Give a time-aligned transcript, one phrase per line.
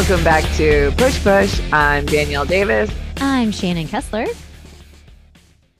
[0.00, 1.60] welcome back to Push Push.
[1.74, 4.24] I'm Danielle Davis, I'm Shannon Kessler.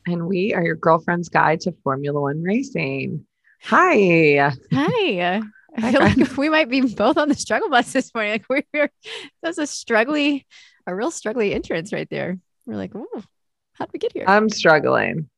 [0.06, 3.24] and we are your girlfriend's guide to Formula One racing.
[3.62, 4.52] Hi.
[4.74, 5.40] Hi.
[5.76, 8.32] I feel like we might be both on the struggle bus this morning.
[8.32, 8.90] Like we're, we're
[9.42, 10.44] that's a struggly,
[10.86, 12.38] a real struggly entrance right there.
[12.66, 13.22] We're like, oh,
[13.72, 14.26] how did we get here?
[14.28, 15.30] I'm struggling,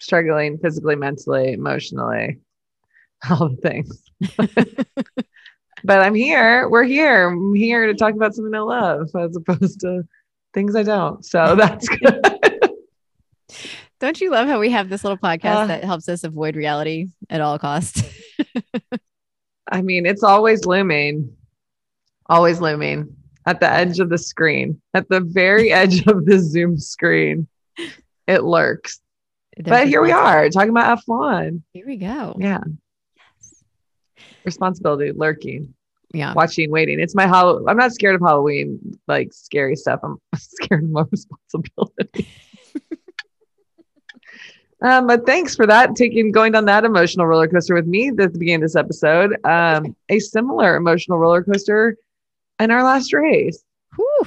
[0.00, 2.40] struggling physically, mentally, emotionally,
[3.30, 4.02] all the things.
[5.84, 6.68] but I'm here.
[6.68, 7.28] We're here.
[7.28, 10.02] I'm here to talk about something I love as opposed to
[10.52, 11.24] things I don't.
[11.24, 12.20] So that's good.
[14.00, 15.66] Don't you love how we have this little podcast Uh.
[15.68, 18.02] that helps us avoid reality at all costs?
[19.70, 21.34] I mean, it's always looming,
[22.26, 26.78] always looming at the edge of the screen, at the very edge of the Zoom
[26.78, 27.46] screen.
[28.26, 29.00] It lurks.
[29.62, 31.62] but here we are talking about F1.
[31.72, 32.36] Here we go.
[32.38, 32.60] Yeah.
[34.44, 35.74] Responsibility lurking,
[36.12, 36.34] Yeah.
[36.34, 37.00] watching, waiting.
[37.00, 37.68] It's my Hall.
[37.68, 40.00] I'm not scared of Halloween, like scary stuff.
[40.02, 42.28] I'm scared of more responsibility.
[44.82, 48.16] um, but thanks for that, taking going down that emotional roller coaster with me at
[48.16, 49.34] the beginning of this episode.
[49.46, 51.96] Um, a similar emotional roller coaster
[52.60, 53.64] in our last race.
[53.96, 54.26] Whew.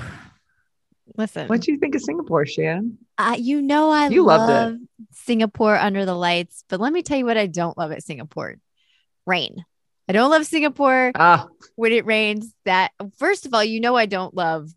[1.15, 2.97] Listen, What do you think of Singapore, Shan?
[3.17, 4.53] uh, you know I You loved it.
[4.53, 4.77] love
[5.11, 8.55] Singapore under the lights, but let me tell you what I don't love at Singapore:
[9.25, 9.65] rain.
[10.07, 11.11] I don't love Singapore.
[11.15, 14.69] Ah, when it rains that first of all you know i don't love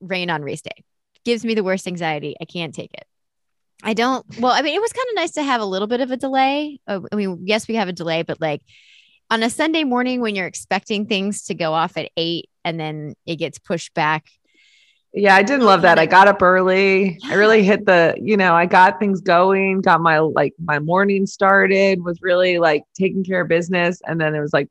[0.00, 0.84] rain on race day.
[1.24, 2.36] Gives me the worst anxiety.
[2.40, 3.04] I can't take it.
[3.82, 6.00] I don't well i mean it was kind of nice to have a little bit
[6.00, 6.80] of a delay.
[6.86, 8.62] Uh, i mean yes we have a delay but like
[9.30, 13.14] on a sunday morning when you're expecting things to go off at eight and then
[13.24, 14.26] it gets pushed back
[15.14, 15.98] yeah, I didn't love that.
[15.98, 17.18] I got up early.
[17.24, 21.26] I really hit the, you know, I got things going, got my like my morning
[21.26, 24.00] started, was really like taking care of business.
[24.06, 24.68] And then it was like,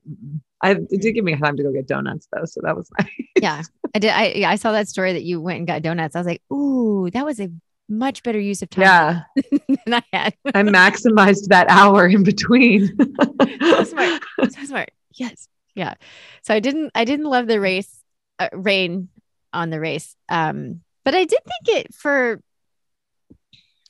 [0.61, 2.45] I it did give me time to go get donuts though.
[2.45, 3.09] So that was nice.
[3.41, 3.61] yeah
[3.95, 6.19] i did i yeah, i saw that story that you went and got donuts i
[6.19, 7.49] was like ooh that was a
[7.87, 9.21] much better use of time Yeah.
[9.85, 12.87] than i had I maximized that hour in between.
[13.61, 15.93] so smart so smart yes yeah
[16.41, 18.01] so i didn't i didn't love the race
[18.39, 19.09] uh, rain
[19.57, 22.39] on the race um but i did think it for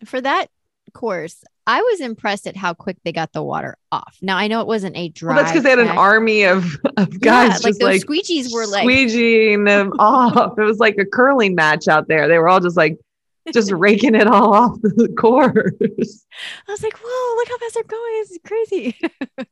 [0.05, 0.47] for that
[0.93, 4.61] course i was impressed at how quick they got the water off now i know
[4.61, 6.63] it wasn't a dry Well, that's because they had an army of,
[6.95, 10.57] of Yeah, guys like just those like squeegees were like squeegeeing them off.
[10.57, 12.27] It was like a curling match out there.
[12.27, 12.97] They were all just like
[13.53, 16.25] just raking it all off the course.
[16.67, 18.97] i was like whoa look how fast they're going this is crazy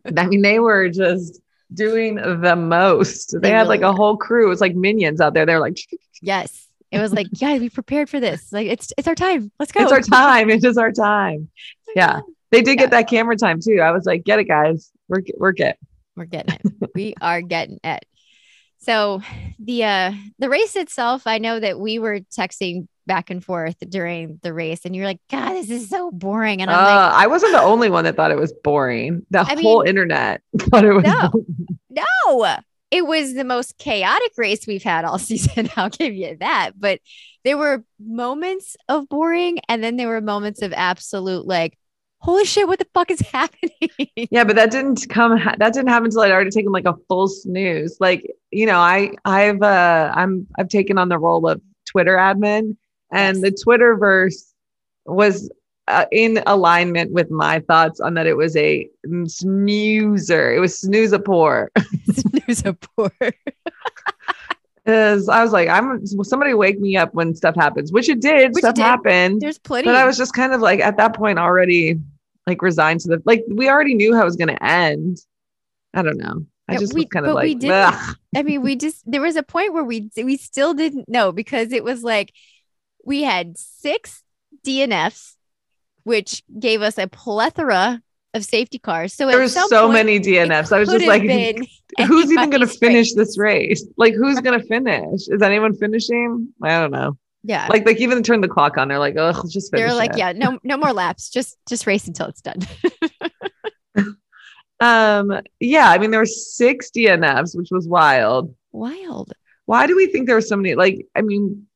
[0.18, 1.42] I mean, they were just
[1.74, 3.34] doing the most.
[3.34, 4.46] They, They had like a whole crew.
[4.46, 5.46] It was like minions out there.
[5.46, 5.78] They're like,
[6.22, 9.72] yes it was like yeah we prepared for this like it's it's our time let's
[9.72, 10.50] go it's our time.
[10.50, 11.50] It is our time.
[11.96, 12.22] Yeah.
[12.52, 12.84] They did Yeah.
[12.86, 13.80] get that camera time too.
[13.82, 14.92] I was like, get it, guys.
[15.10, 15.78] It, work it.
[16.16, 16.90] We're getting it.
[16.96, 18.06] we are getting it.
[18.78, 19.22] So
[19.60, 24.40] the uh the race itself, I know that we were texting back and forth during
[24.42, 26.62] the race, and you're like, God, this is so boring.
[26.62, 29.26] And Uh, I'm like, I wasn't the only one that thought it was boring.
[29.32, 31.04] The I whole mean, internet thought it was.
[31.04, 31.30] no.
[31.30, 31.46] boring.
[31.90, 32.58] no,
[32.96, 35.70] it was the most chaotic race we've had all season.
[35.76, 36.72] I'll give you that.
[36.78, 37.00] But
[37.44, 41.78] there were moments of boring, and then there were moments of absolute like,
[42.20, 43.72] holy shit, what the fuck is happening?
[44.16, 45.38] Yeah, but that didn't come.
[45.58, 47.98] That didn't happen until I'd already taken like a full snooze.
[48.00, 52.78] Like you know, I I've uh I'm I've taken on the role of Twitter admin,
[53.12, 53.42] and Yes.
[53.42, 54.54] the Twitterverse
[55.06, 55.52] was
[55.88, 58.90] uh, in alignment with my thoughts on that it was a
[59.28, 60.54] snoozer.
[60.54, 61.72] It was snooze poor.
[62.12, 63.12] Snooze a poor.
[64.88, 68.50] Is I was like, I'm somebody wake me up when stuff happens, which it did.
[68.54, 68.82] Which it stuff did.
[68.84, 69.88] happened, There's plenty.
[69.88, 72.00] but I was just kind of like at that point already
[72.46, 75.18] like resigned to the like we already knew how it was going to end.
[75.96, 76.46] I don't know.
[76.68, 79.02] I Yeah, just we- was kind of but we like, didn't- I mean, we just
[79.10, 82.32] there was a point where we we still didn't know because it was like
[83.04, 84.22] we had six
[84.64, 85.35] DNFs,
[86.06, 88.02] which gave us a plethora
[88.34, 89.14] of safety cars.
[89.14, 90.72] So there was so point, many DNFs.
[90.72, 91.22] I was just like,
[92.08, 93.86] who's even going to finish this race?
[93.98, 95.28] Like, who's going to finish?
[95.28, 96.54] Is anyone finishing?
[96.64, 97.18] I don't know.
[97.44, 98.88] Yeah, Like, like even turn the clock on.
[98.88, 99.88] They're like, oh, just finish.
[99.88, 101.30] they're like, it." yeah, no, no more laps.
[101.30, 102.60] Just just race until it's done.
[104.80, 105.90] Um, yeah.
[105.90, 108.54] I mean, there were six DNFs, which was wild.
[108.72, 109.34] Wild.
[109.66, 110.76] Why do we think there were so many?
[110.76, 111.68] Like, I mean,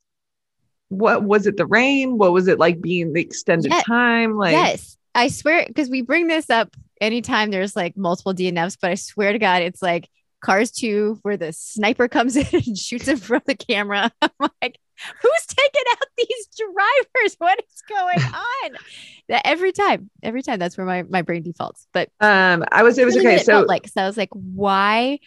[0.90, 1.58] what was it?
[1.58, 2.18] The rain?
[2.18, 3.82] What was it like being the extended Yeah.
[3.82, 4.36] time?
[4.38, 8.92] Like, yes, I swear because we bring this up anytime there's like multiple DNFs, but
[8.92, 10.10] I swear to God, it's like
[10.42, 14.12] Cars 2 where the sniper comes in and shoots him from the camera.
[14.22, 14.80] I'm like,
[15.22, 17.36] who's taking out these drivers?
[17.38, 18.78] What is going on?
[19.30, 21.88] that every time, every time that's where my, my brain defaults.
[21.94, 23.36] But um, I was, it was okay.
[23.36, 25.20] it So, like, so I was like, why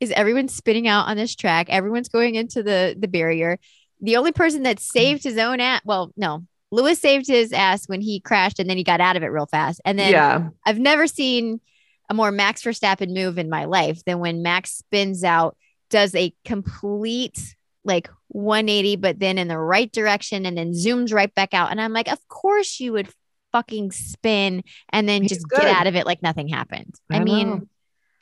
[0.00, 1.66] is everyone spinning out on this track.
[1.68, 3.58] Everyone's going into the the barrier.
[4.00, 4.80] The only person that mm.
[4.80, 8.76] saved his own ass, well, no, Lewis saved his ass when he crashed and then
[8.76, 9.80] he got out of it real fast.
[9.84, 10.48] And then yeah.
[10.64, 11.60] I've never seen
[12.08, 15.56] a more Max Verstappen move in my life than when Max spins out,
[15.90, 21.34] does a complete like 180, but then in the right direction and then zooms right
[21.34, 21.70] back out.
[21.70, 23.08] And I'm like, of course you would
[23.52, 25.62] fucking spin and then He's just good.
[25.62, 26.94] get out of it like nothing happened.
[27.10, 27.60] I, I mean, know.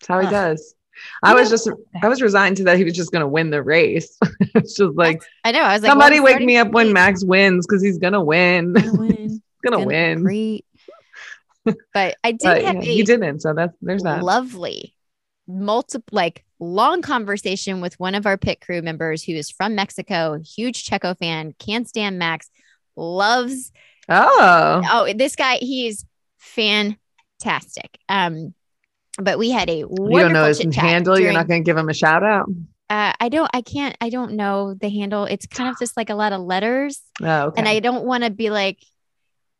[0.00, 0.74] That's how he does.
[1.22, 1.70] I was just,
[2.02, 4.16] I was resigned to that he was just going to win the race.
[4.54, 5.60] it's just like, I know.
[5.60, 8.72] I was like, somebody wake me up when Max wins because he's going to win.
[8.72, 9.42] gonna win.
[9.64, 10.22] gonna gonna win.
[10.22, 10.64] Great.
[11.92, 13.40] But I did But have yeah, a he didn't.
[13.40, 14.22] So that's, there's that.
[14.22, 14.94] lovely,
[15.46, 20.38] multiple, like long conversation with one of our pit crew members who is from Mexico,
[20.42, 22.50] huge Checo fan, can't stand Max,
[22.96, 23.70] loves.
[24.08, 26.06] Oh, Oh, this guy, he's
[26.38, 27.98] fantastic.
[28.08, 28.54] Um,
[29.18, 31.18] but we had a wonderful you don't know his handle.
[31.18, 32.48] You're not going to give him a shout out.
[32.90, 33.50] Uh, I don't.
[33.52, 33.96] I can't.
[34.00, 35.24] I don't know the handle.
[35.24, 37.58] It's kind of just like a lot of letters, Oh, okay.
[37.58, 38.78] and I don't want to be like,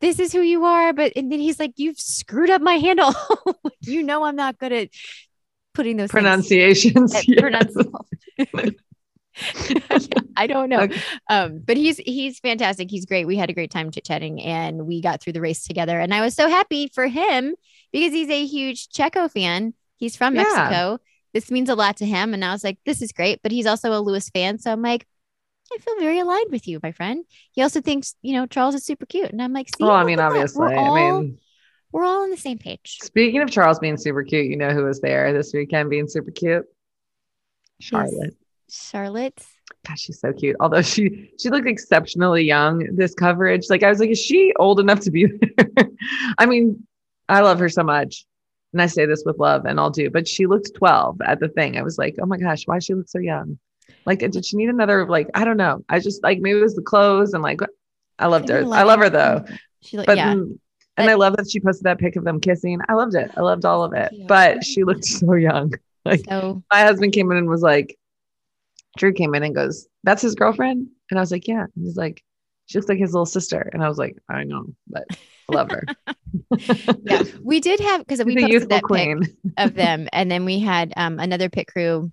[0.00, 3.12] "This is who you are," but and then he's like, "You've screwed up my handle."
[3.82, 4.88] you know, I'm not good at
[5.75, 7.14] putting those pronunciations.
[7.14, 8.46] at Yeah.
[10.37, 10.81] I don't know.
[10.82, 11.00] Okay.
[11.29, 12.90] Um, but he's he's fantastic.
[12.90, 13.26] He's great.
[13.26, 15.99] We had a great time chit chatting, and we got through the race together.
[15.99, 17.55] And I was so happy for him
[17.93, 19.75] because he's a huge Checo fan.
[19.96, 20.43] He's from Yeah.
[20.44, 20.99] Mexico.
[21.35, 22.35] This means a lot to him.
[22.35, 23.40] And I was like, this is great.
[23.43, 25.06] But he's also a Lewis fan, so I'm like.
[25.70, 27.26] I feel very aligned with you, my friend.
[27.52, 29.31] He also thinks, you know, Charles is super cute.
[29.31, 30.61] And I'm like, see, Well, I mean, obviously.
[30.62, 31.38] We're all, I mean,
[31.93, 32.96] we're all on the same page.
[33.02, 36.31] speaking of Charles being super cute, you know who was there this weekend being super
[36.31, 36.64] cute?
[37.81, 38.34] Charlotte.
[38.70, 39.43] Charlotte.
[39.87, 40.56] God, she's so cute.
[40.61, 43.67] Although she she looked exceptionally young this coverage.
[43.70, 45.26] Like I was like, is she old enough to be
[45.56, 45.88] there?
[46.38, 46.87] I mean,
[47.29, 48.25] I love her so much.
[48.73, 51.49] And I say this with love and all do, but she looked 12 at the
[51.49, 51.79] thing.
[51.79, 53.59] I was like, oh my gosh, why does she look so young?
[54.05, 55.85] Like, did she need another, like, I don't know.
[55.88, 57.61] I just like maybe it was the clothes and like
[58.19, 58.59] I loved her.
[58.59, 59.44] I love her though.
[59.82, 60.35] She, like, But yeah.
[60.35, 60.59] mm,
[60.97, 62.81] and I love that she posted that pic of them kissing.
[62.88, 63.31] I loved it.
[63.37, 64.12] I loved all of it.
[64.12, 64.25] Yeah.
[64.26, 65.73] But she looked so young.
[66.05, 67.98] Like So My husband came in and was like,
[68.99, 70.89] Drew came in and goes, That's his girlfriend?
[71.11, 71.62] And I was like, Yeah.
[71.62, 72.23] And he's like,
[72.67, 73.71] She looks like his little sister.
[73.73, 75.85] And I was like, I know, but I love her.
[77.05, 79.19] yeah, we did have because we posted that pic
[79.56, 82.12] of them, and then we had um, another pit crew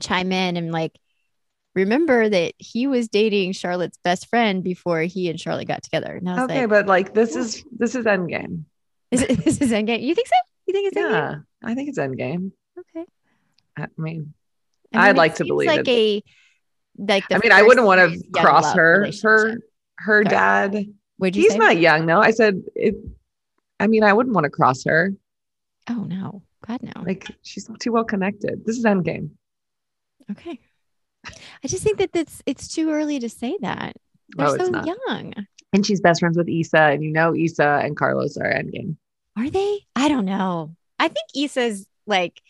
[0.00, 0.92] chime in and like
[1.74, 6.14] remember that he was dating Charlotte's best friend before he and Charlotte got together.
[6.14, 8.64] And I was Okay, like, but like this is this is endgame.
[9.10, 10.02] is it, this is endgame.
[10.02, 10.34] You think so?
[10.66, 11.10] You think it's endgame?
[11.10, 11.34] Yeah,
[11.68, 12.52] I think it's endgame.
[12.78, 13.04] Okay.
[13.76, 14.34] I mean,
[14.94, 16.22] I I'd like to believe like a
[16.98, 17.28] like.
[17.28, 19.10] The I mean, I wouldn't want to cross her.
[19.22, 19.58] Her
[19.98, 20.24] her Sorry.
[20.24, 20.86] dad.
[21.18, 21.58] Would you He's say?
[21.58, 22.20] not young, though.
[22.20, 22.96] I said it.
[23.78, 25.12] I mean, I wouldn't want to cross her.
[25.88, 26.92] Oh no, God no.
[27.04, 28.64] Like she's not too well connected.
[28.64, 29.30] This is endgame.
[30.30, 30.58] okay.
[31.26, 33.96] I just think that that's it's too early to say that.
[34.36, 35.34] They're No, so young.
[35.72, 38.96] And she's best friends with Issa, and you know Issa and Carlos are endgame.
[39.36, 39.80] Are they?
[39.96, 40.76] I don't know.
[40.98, 42.40] I think Issa's like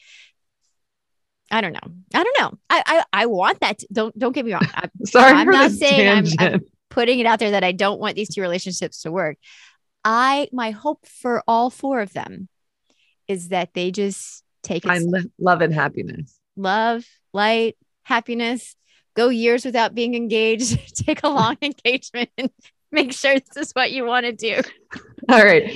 [1.54, 1.94] I don't know.
[2.14, 2.58] I don't know.
[2.68, 3.78] I I, I want that.
[3.78, 4.66] To, don't don't get me wrong.
[4.74, 6.60] I'm Sorry I'm not saying I'm- I'm-
[6.90, 9.36] putting it out there that I don't want these two relationships to work.
[10.04, 12.48] I my hope for all four of them
[13.26, 16.38] is that they just take it lo- love and happiness.
[16.56, 18.76] love, light, happiness,
[19.14, 22.50] go years without being engaged, take a long engagement, and
[22.92, 24.60] make sure this is what you want to do.
[25.28, 25.72] All right.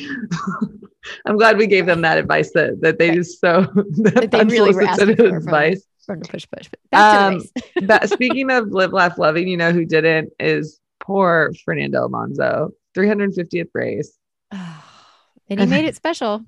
[1.27, 3.17] I'm glad we gave them that advice that, that they Right.
[3.17, 5.85] just so that they really were asking for advice.
[6.07, 6.69] From the push push.
[6.91, 7.43] But Um.
[7.87, 12.71] But speaking of live, laugh, loving, you know who didn't is poor Fernando Alonso.
[12.97, 14.17] 350th race.
[14.51, 16.45] and he made it special.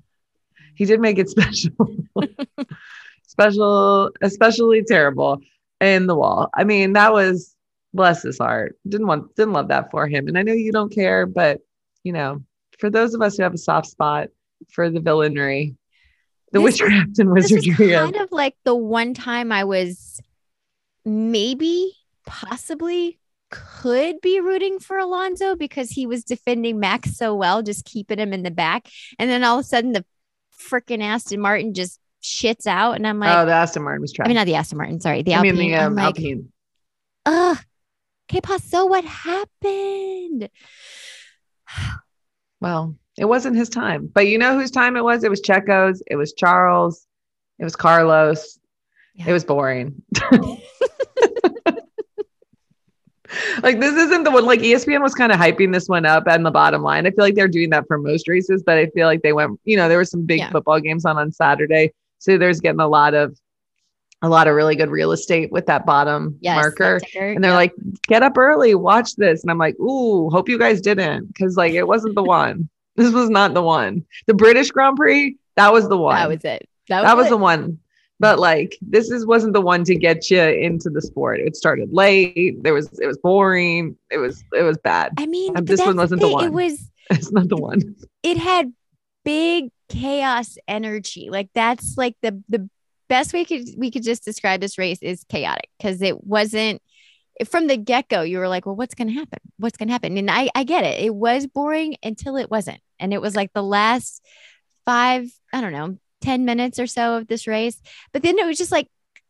[0.75, 1.71] He did make it special.
[3.27, 5.41] special, especially terrible
[5.79, 6.49] in the wall.
[6.53, 7.55] I mean, that was
[7.93, 8.77] bless his heart.
[8.87, 10.27] Didn't want didn't love that for him.
[10.27, 11.59] And I know you don't care, but
[12.03, 12.43] you know,
[12.79, 14.29] for those of us who have a soft spot
[14.69, 15.75] for the villainry,
[16.51, 19.63] the This is- witchcraft and This is wizardry kind of like the one time I
[19.63, 20.19] was
[21.05, 21.93] maybe,
[22.25, 28.17] possibly could be rooting for Alonso because he was defending Max so well, just keeping
[28.19, 28.87] him in the back.
[29.19, 30.05] And then all of a sudden, the
[30.69, 32.95] freaking Aston Martin just shits out.
[32.95, 34.25] And I'm like, oh, the Aston Martin was trash.
[34.25, 35.57] I mean, not the Aston Martin, sorry, the I Alpine.
[35.57, 36.51] mean the um, like, Alpine.
[37.25, 37.57] ugh,
[38.31, 40.49] okay, so what happened?
[42.61, 44.09] Well, it wasn't his time.
[44.13, 45.23] But you know whose time it was?
[45.23, 47.05] It was Checo's, it was Charles,
[47.59, 48.57] it was Carlos.
[49.15, 49.29] Yeah.
[49.29, 50.01] It was boring.
[53.63, 56.45] like this isn't the one like ESPN was kind of hyping this one up and
[56.45, 57.05] the bottom line.
[57.05, 59.59] I feel like they're doing that for most races, but I feel like they went,
[59.63, 60.49] you know, there were some big Yeah.
[60.49, 61.93] football games on on Saturday.
[62.19, 63.37] So there's getting a lot of
[64.21, 66.99] a lot of really good real estate with that bottom Yes, marker.
[66.99, 67.73] that ticker, And they're like,
[68.07, 69.41] get up early, watch this.
[69.41, 71.27] And I'm like, ooh, hope you guys didn't.
[71.27, 72.69] Because like it wasn't the one.
[72.97, 74.05] This was not the one.
[74.27, 76.15] The British Grand Prix, that was the one.
[76.17, 76.67] that was it.
[76.89, 77.79] That was, that was the one.
[78.19, 81.39] But like this is wasn't the one to get you into the sport.
[81.39, 82.61] It started late.
[82.61, 83.95] There was it was boring.
[84.11, 85.13] It was it was bad.
[85.17, 86.43] I mean, Um, this one wasn't the one.
[86.43, 87.95] It was It's not the one.
[88.23, 88.73] it had
[89.23, 91.29] big chaos energy.
[91.31, 92.69] Like that's like the the
[93.11, 96.81] best way could we could just describe this race is chaotic because it wasn't
[97.45, 100.17] from the get-go you were like well what's going to happen what's going to happen
[100.17, 103.51] and I, I get it it was boring until it wasn't and it was like
[103.51, 104.25] the last
[104.85, 107.81] five i don't know 10 minutes or so of this race
[108.13, 108.87] but then it was just like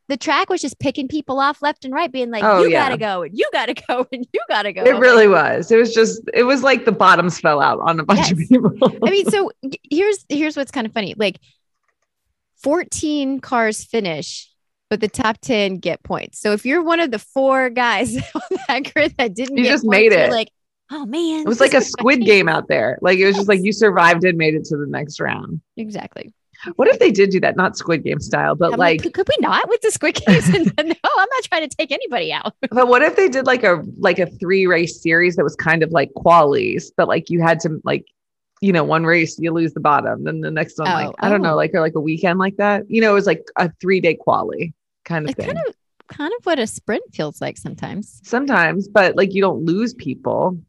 [0.09, 2.83] the track was just picking people off left and right being like Oh, you yeah.
[2.83, 5.71] gotta go and you gotta go and you gotta go It really was.
[5.71, 8.73] It was just it was like the bottoms fell out on a bunch of people.
[9.07, 9.51] I mean, so
[9.89, 11.15] here's here's what's kind of funny.
[11.17, 11.39] Like
[12.63, 14.49] 14 cars finish,
[14.89, 16.39] but the top 10 get points.
[16.39, 19.69] So if you're one of the four guys on that grid that didn't You get
[19.71, 20.31] just points, made you're it.
[20.31, 20.49] like,
[20.91, 21.41] oh man.
[21.41, 22.97] it was like a squid exciting." game out there.
[23.01, 25.61] Like it was just like you survived and made it to the next round.
[25.77, 26.33] Exactly.
[26.75, 27.57] What if they did do that?
[27.57, 30.47] Not squid game style, but I'm like could, could we not with the squid games?
[30.49, 32.53] And no, oh, I'm not trying to take anybody out.
[32.69, 35.81] But what if they did like a like a three race series that was kind
[35.81, 38.05] of like qualies, but like you had to like,
[38.61, 41.15] you know, one race you lose the bottom, then the next one oh, like Oh,
[41.19, 41.55] I don't know, oh.
[41.55, 42.89] like or like a weekend like that.
[42.89, 45.47] You know, it was like a three day quali kind of thing.
[45.47, 45.75] kind of
[46.07, 48.21] kind of what a sprint feels like sometimes.
[48.23, 50.57] Sometimes, but like you don't lose people.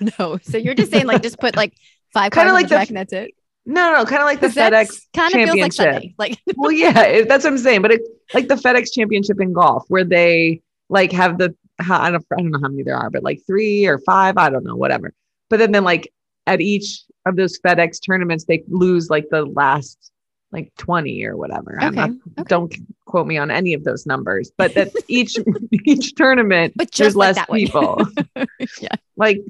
[0.00, 0.10] No.
[0.18, 0.38] No.
[0.42, 1.74] So you're just saying like just put like
[2.12, 3.30] five Kinda like the track and that's it.
[3.64, 5.72] No, no, kind of like the FedEx kind of feels like.
[5.72, 6.14] Sunday.
[6.18, 7.82] Like well, yeah, it, that's what I'm saying.
[7.82, 8.00] But it
[8.34, 12.50] like the FedEx Championship in golf, where they like have the I don't I don't
[12.50, 15.12] know how many there are, but like three or five, I don't know, whatever.
[15.48, 16.12] But then then like
[16.48, 20.10] at each of those FedEx tournaments, they lose like the last
[20.52, 21.78] like 20 or whatever.
[21.82, 22.42] Okay, not, okay.
[22.48, 22.74] Don't
[23.06, 25.36] quote me on any of those numbers, but that each
[25.84, 28.04] each tournament But there's like less people.
[28.80, 28.88] Yeah.
[29.16, 29.40] Like,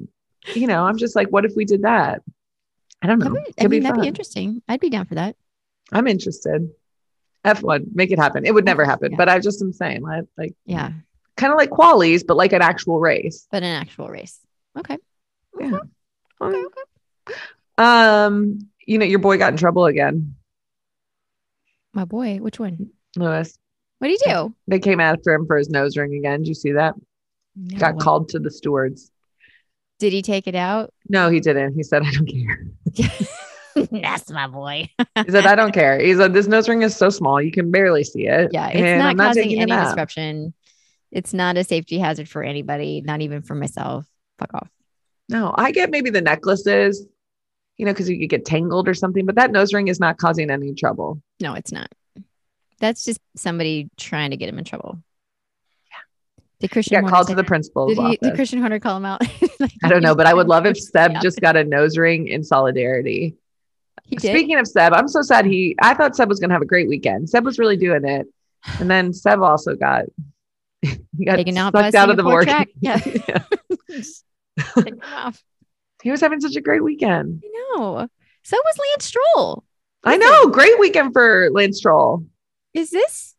[0.54, 2.22] you know, I'm just like, what if we did that?
[3.02, 3.30] I don't know.
[3.32, 4.02] That'd I Could mean, be that'd fun.
[4.02, 4.62] be interesting.
[4.68, 5.36] I'd be down for that.
[5.92, 6.68] I'm interested.
[7.44, 8.44] F1, make it happen.
[8.44, 9.16] It would never happen, Yeah.
[9.16, 10.92] but I just am saying, like, like Yeah.
[11.38, 13.46] kind of like qualies, but like an actual race.
[13.50, 14.38] But an actual race.
[14.78, 14.98] Okay.
[15.58, 15.78] Yeah.
[16.42, 16.58] Okay.
[16.58, 16.66] Um,
[17.26, 17.34] Okay.
[17.80, 20.34] Um, you know, your boy got in trouble again,
[21.94, 22.90] My boy, which one?
[23.16, 23.58] Lewis.
[23.98, 24.54] What do you do?
[24.68, 26.40] They came after him for his nose ring again.
[26.40, 26.94] Did you see that?
[27.78, 28.00] Got No.
[28.00, 29.10] called to the stewards.
[29.98, 30.92] Did he take it out?
[31.08, 31.74] No, he didn't.
[31.74, 32.66] He said, I don't care.
[33.90, 34.88] That's my boy.
[35.24, 35.98] He said, I don't care.
[36.00, 38.50] He said, this nose ring is so small, you can barely see it.
[38.52, 40.54] Yeah, it's and not I'm causing any out." disruption.
[41.12, 44.06] It's not a safety hazard for anybody, not even for myself.
[44.38, 44.68] Fuck off.
[45.28, 47.04] No, I get maybe the necklaces,
[47.80, 50.18] you know, because you could get tangled or something, but that nose ring is not
[50.18, 51.22] causing any trouble.
[51.40, 51.90] No, it's not.
[52.78, 54.98] That's just somebody trying to get him in trouble.
[55.90, 55.96] Yeah.
[56.60, 58.34] Did He Christian got called to the principal's Did, he, did.
[58.34, 59.22] Christian Horner call him out?
[59.60, 62.28] Like, I don't know, but I would love if Seb just got a nose ring
[62.28, 63.36] in solidarity.
[64.04, 64.30] he did.
[64.30, 66.88] Speaking of Seb, I'm so sad he I thought Seb was gonna have a great
[66.88, 67.28] weekend.
[67.28, 68.26] Seb was really doing it.
[68.78, 70.04] And then Seb also got
[70.82, 72.68] he got Taken out sucked out of the track.
[72.80, 73.00] Yeah.
[73.28, 73.42] Yeah.
[76.02, 77.42] He was having such a great weekend.
[77.44, 78.08] I know.
[78.42, 79.64] So was Lance Stroll.
[80.02, 82.24] I know, great weekend for Lance Stroll.
[82.72, 83.34] Is this?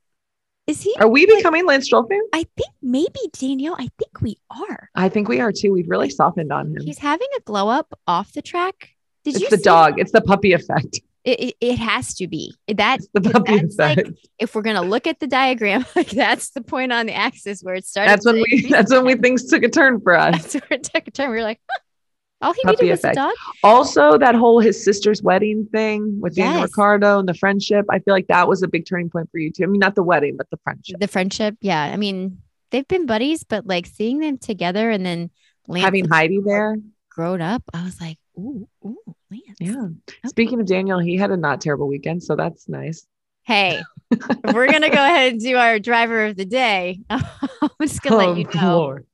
[0.67, 0.95] Is he?
[0.99, 2.29] Are we like- becoming Lance Stroll fans?
[2.33, 3.75] I think maybe Danielle.
[3.79, 4.89] I think we are.
[4.95, 5.73] I think we are too.
[5.73, 6.81] We've really softened on him.
[6.83, 8.89] He's having a glow up off the track.
[9.23, 9.99] Did it's you It's the dog.
[9.99, 11.01] It's the puppy effect.
[11.23, 12.99] It, it, it has to be that.
[12.99, 14.19] It's the puppy That's like effect.
[14.39, 17.75] if we're gonna look at the diagram, like that's the point on the axis where
[17.75, 18.09] it started.
[18.11, 20.33] that's when we that's when we things took a turn for us.
[20.41, 21.29] That's where it took a turn.
[21.31, 21.79] We were like, huh,
[22.41, 23.33] all he needed was dog.
[23.63, 28.13] Also, that whole his sister's wedding thing with Daniel Ricciardo and the friendship, I feel
[28.13, 29.63] like that was a big turning point for you too.
[29.63, 30.99] I mean, not the wedding, but the friendship.
[30.99, 31.81] The friendship, yeah.
[31.81, 32.39] I mean,
[32.71, 35.29] they've been buddies, but like seeing them together and then
[35.67, 36.77] Lance Having Heidi there.
[37.09, 39.57] grown up, I was like, ooh, ooh, Lance.
[39.59, 39.87] Yeah.
[40.27, 43.05] Speaking of Daniel, he had a not terrible weekend, so that's nice.
[43.43, 43.81] Hey,
[44.53, 47.01] we're gonna go ahead and do our driver of the day.
[47.09, 47.21] I'm
[47.81, 48.73] just gonna let you know.
[48.73, 49.07] Oh, Lord.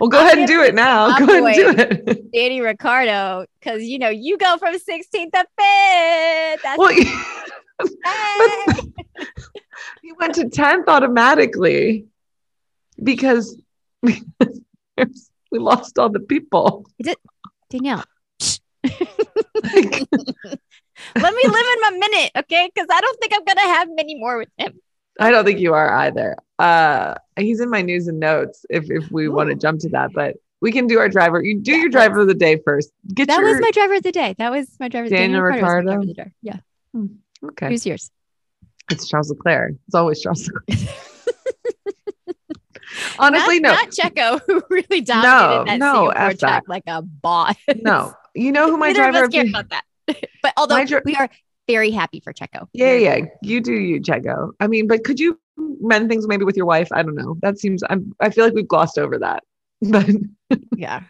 [0.00, 1.18] Well, go I'll ahead and do it now.
[1.18, 2.24] Go ahead and do it.
[2.32, 6.62] Danny Ricciardo, because you know you go from 16th to 5th.
[6.62, 6.88] That's Well,
[8.04, 8.66] hey.
[10.02, 12.06] he went to 10th automatically
[13.02, 13.56] because
[14.02, 14.22] we
[15.52, 16.86] lost all the people.
[17.70, 18.04] Danielle.
[18.42, 20.06] Like,
[21.16, 22.70] Let me live in my minute, okay?
[22.72, 24.78] Because I don't think I'm gonna have many more with him.
[25.20, 26.36] I don't think you are either.
[26.58, 30.12] Uh, he's in my news and notes if, if we want to jump to that,
[30.14, 31.42] but we can do our driver.
[31.42, 32.90] You do Yeah, your driver of the day first.
[33.14, 34.34] Get That your was my driver of the day.
[34.38, 35.08] That was my driver.
[35.08, 35.86] Daniel was my Ricciardo?
[35.86, 36.32] driver of the day.
[36.42, 36.56] Yeah.
[37.44, 37.68] okay.
[37.68, 38.10] Who's yours?
[38.90, 39.74] It's Charles Leclerc.
[39.86, 40.88] It's always Charles Leclerc.
[43.18, 43.74] Honestly, not, no.
[43.74, 46.68] not Checo, who really dominated that no, Singapore track that.
[46.68, 47.54] like a boss.
[47.82, 48.14] No.
[48.34, 49.84] You know who my Neither of driver us of care the- about that.
[50.42, 51.28] but although dri- we are
[51.66, 52.68] very happy for Checo.
[52.72, 53.14] Yeah, Very yeah.
[53.16, 53.28] happy.
[53.42, 54.50] You do you, Checo.
[54.60, 56.88] I mean, but could you mend things maybe with your wife?
[56.92, 57.36] I don't know.
[57.42, 59.42] That seems I'm I feel like we've glossed over that.
[59.90, 60.08] But
[60.76, 61.02] yeah.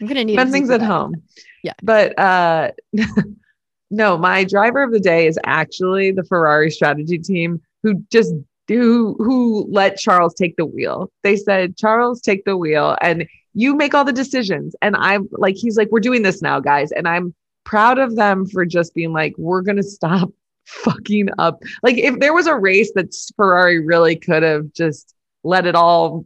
[0.00, 0.86] I'm gonna need mend things at that.
[0.86, 1.22] home.
[1.62, 1.72] Yeah.
[1.82, 2.72] But uh
[3.90, 8.32] no, my driver of the day is actually the Ferrari strategy team who just
[8.68, 11.10] who who let Charles take the wheel.
[11.22, 14.74] They said, Charles, take the wheel and you make all the decisions.
[14.82, 16.90] And I'm like, he's like, we're doing this now, guys.
[16.92, 20.30] And I'm proud of them for just being like, we're gonna stop
[20.66, 21.62] fucking up.
[21.82, 26.24] Like if there was a race that Ferrari really could have just let it all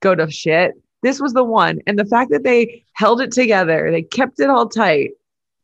[0.00, 1.78] go to shit, this was the one.
[1.86, 5.12] And the fact that they held it together, they kept it all tight,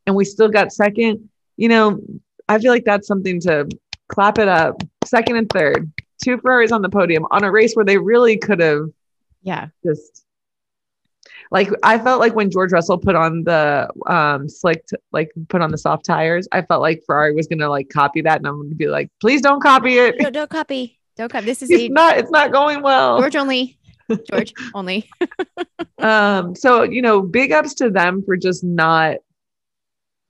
[0.05, 1.99] and we still got second, you know,
[2.49, 3.67] I feel like that's something to
[4.07, 4.81] clap it up.
[5.05, 5.91] Second and third,
[6.23, 8.87] two Ferraris on the podium on a race where they really could have
[9.43, 9.67] Yeah.
[9.85, 10.23] just
[11.51, 15.71] like I felt like when George Russell put on the um slicked like put on
[15.71, 18.75] the soft tires, I felt like Ferrari was gonna like copy that and I'm gonna
[18.75, 20.15] be like, please don't copy it.
[20.19, 20.99] No, don't copy.
[21.15, 21.45] Don't copy.
[21.45, 23.19] This is It's a not it's not going well.
[23.19, 23.77] George only.
[24.31, 25.09] George only.
[25.99, 29.17] um so you know big ups to them for just not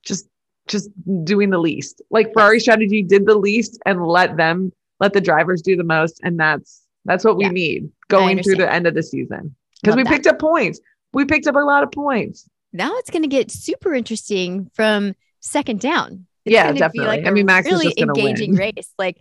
[0.04, 0.28] just
[0.66, 0.90] just
[1.24, 5.62] doing the least like ferrari strategy did the least and let them let the drivers
[5.62, 7.50] do the most and that's that's what we Yeah.
[7.50, 10.12] need going through the end of the season because we that.
[10.12, 10.80] picked up points
[11.12, 15.80] we picked up a lot of points Now it's gonna get super interesting from second
[15.80, 16.26] down.
[16.44, 17.24] It's Yeah, definitely.
[17.24, 18.72] I a mean, Max is really just engaging win.
[18.76, 18.92] race.
[18.98, 19.18] Like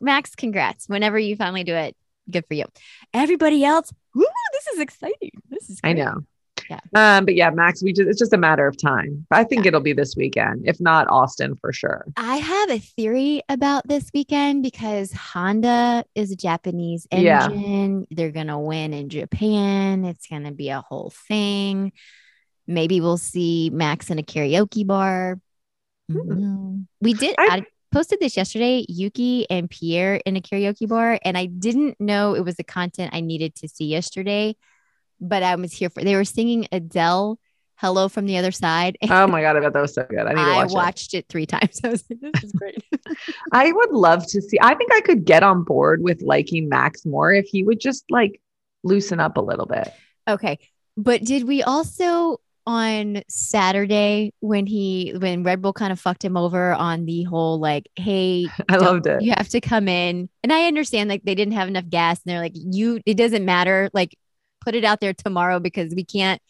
[0.00, 0.88] Max, congrats.
[0.88, 1.96] Whenever you finally do it,
[2.30, 2.64] good for you.
[3.14, 5.30] Everybody else, woo, this is exciting.
[5.48, 6.22] This is i know
[6.70, 6.80] Yeah.
[6.94, 9.80] um but yeah max we just it's just a matter of time i think it'll
[9.80, 14.62] be this weekend if not austin for sure I have a theory about this weekend
[14.62, 18.00] because Honda is a Japanese engine.
[18.00, 18.16] Yeah.
[18.16, 20.04] They're going to win in Japan.
[20.04, 21.92] It's going to be a whole thing.
[22.66, 25.38] Maybe we'll see Max in a karaoke bar.
[26.10, 26.18] Hmm.
[26.18, 26.86] Mhm.
[27.00, 27.34] We did.
[27.38, 27.62] I- I,
[27.92, 28.84] posted this yesterday.
[28.88, 33.14] Yuki and Pierre in a karaoke bar, and I didn't know it was the content
[33.14, 34.56] I needed to see yesterday,
[35.20, 36.02] but I was here for.
[36.02, 37.38] They were singing Adele,
[37.76, 40.32] "Hello from the Other Side." oh my god i bet that was so good i
[40.32, 41.26] need to watch it watched it.
[41.28, 41.80] three times.
[41.84, 42.82] I was like, "This is great."
[43.52, 44.58] I would love to see.
[44.60, 48.04] I think I could get on board with liking Max more if he would just
[48.10, 48.40] like
[48.84, 49.92] loosen up a little bit.
[50.28, 50.58] Okay.
[50.96, 56.36] But did we also on Saturday when he when Red Bull kind of fucked him
[56.36, 59.22] over on the whole like, hey, I loved it.
[59.22, 60.28] you have to come in.
[60.42, 63.44] And I understand like they didn't have enough gas and they're like, you it doesn't
[63.44, 63.88] matter.
[63.92, 64.16] Like
[64.66, 66.42] put it out there tomorrow because we can't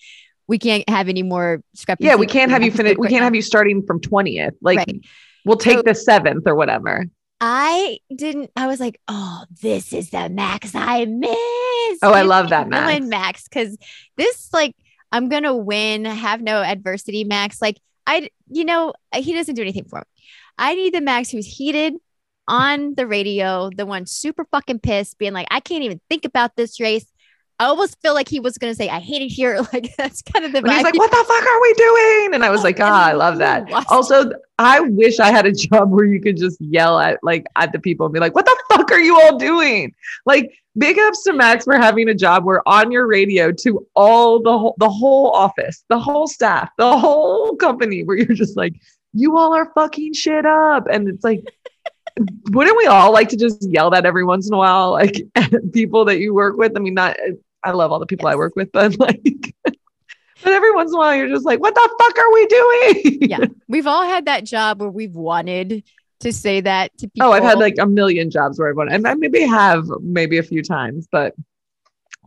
[0.49, 2.09] we can't have any more discrepancies.
[2.09, 2.97] Yeah, we can't have you finish.
[2.99, 4.55] We can't have you starting from twentieth.
[4.63, 5.01] Like Right.
[5.45, 7.05] we'll take So- the seventh or whatever.
[7.39, 8.51] I didn't.
[8.57, 11.99] I was like, oh, this is the max I miss.
[12.03, 12.87] Oh, I Give love that Max.
[12.91, 13.77] villain Max because
[14.17, 14.75] this like
[15.13, 16.07] I'm gonna win.
[16.07, 17.61] Have no adversity, Max.
[17.61, 20.05] Like I, you know, he doesn't do anything for me.
[20.57, 21.95] I need the Max who's heated
[22.49, 26.57] on the radio, the one super fucking pissed, being like, I can't even think about
[26.57, 27.05] this race.
[27.59, 29.61] I almost feel like he was gonna say, I hate it here.
[29.73, 32.45] Like that's kind of the When he's like, "What the fuck are we doing?" and
[32.45, 36.05] I was like, "Ah, I love that." Also, I wish I had a job where
[36.05, 38.91] you could just yell at like at the people and be like, "What the fuck
[38.93, 42.91] are you all doing?" Like, big ups to Max for having a job where on
[42.91, 48.05] your radio to all the whole the whole office, the whole staff, the whole company,
[48.05, 48.75] where you're just like,
[49.13, 51.43] "You all are fucking shit up," and it's like.
[52.51, 55.23] Wouldn't we all like to just yell that every once in a while, like
[55.73, 56.73] people that you work with?
[56.77, 57.17] I mean, not
[57.63, 60.99] I love all the people I work with, but like, but every once in a
[60.99, 63.19] while, you're just like, what the fuck are we doing?
[63.31, 65.83] yeah, we've all had that job where we've wanted
[66.21, 67.29] to say that to people.
[67.29, 70.39] Oh, I've had like a million jobs where I've won, and I maybe have maybe
[70.39, 71.35] a few times, but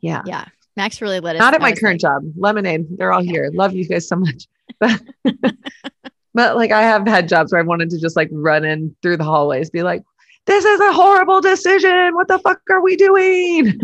[0.02, 0.46] yeah, yeah.
[0.78, 1.40] Max really let us.
[1.40, 2.24] not at my current like, job.
[2.38, 3.32] Lemonade, they're all Yeah.
[3.32, 3.52] here.
[3.54, 4.48] Love you guys so much.
[4.80, 5.02] But,
[6.34, 9.18] but like, I have had jobs where I wanted to just like run in through
[9.18, 10.04] the hallways, be like,
[10.46, 12.16] this is a horrible decision.
[12.16, 13.80] What the fuck are we doing?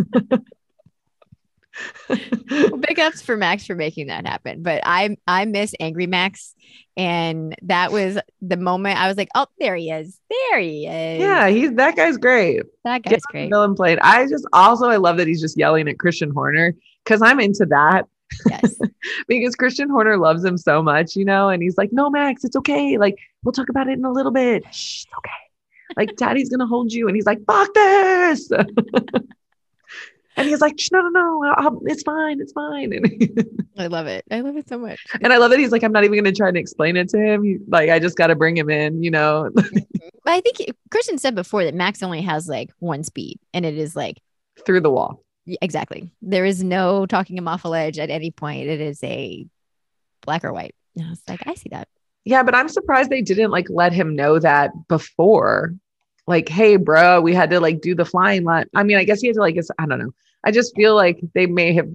[2.09, 4.63] Well, big ups for Max for making that happen.
[4.63, 6.55] But I I miss Angry Max,
[6.95, 11.19] and that was the moment I was like, oh, there he is, there he is.
[11.19, 12.63] yeah, he's that guy's great.
[12.83, 13.49] that guy's great.
[13.49, 13.99] Villain played.
[13.99, 17.65] I just also I love that he's just yelling at Christian Horner because I'm into
[17.65, 18.07] that
[18.49, 18.75] Yes,
[19.27, 22.55] because Christian Horner loves him so much, you know, and he's like, "No, Max, it's
[22.55, 22.97] okay.
[22.97, 24.63] Like we'll talk about it in a little bit.
[24.73, 25.31] Shh, it's okay.
[25.97, 28.51] Like Daddy's gonna hold you," and he's like, "Fuck this."
[30.37, 32.91] And he's like, no, no, no, I'll, it's fine, it's fine.
[32.91, 34.25] And, I love it.
[34.29, 34.99] I love it so much.
[35.21, 37.07] and I love that he's like, I'm not even going to try to explain it
[37.09, 37.43] to him.
[37.43, 39.49] He, like, I just got to bring him in, you know?
[39.55, 39.77] Mm-hmm.
[40.25, 43.77] But I think Christian said before that Max only has like one speed, and it
[43.77, 44.19] is like
[44.65, 45.23] through the wall.
[45.61, 46.11] Exactly.
[46.21, 48.67] There is no talking him off a ledge at any point.
[48.67, 49.45] It is a
[50.21, 50.75] black or white.
[50.95, 51.87] And I was like, I see that.
[52.23, 55.75] Yeah, but I'm surprised they didn't like let him know that before.
[56.25, 58.65] Like, hey, bro, we had to like do the flying line.
[58.73, 60.13] I mean, I guess he had to like, I don't know.
[60.43, 61.87] I just feel like they may have,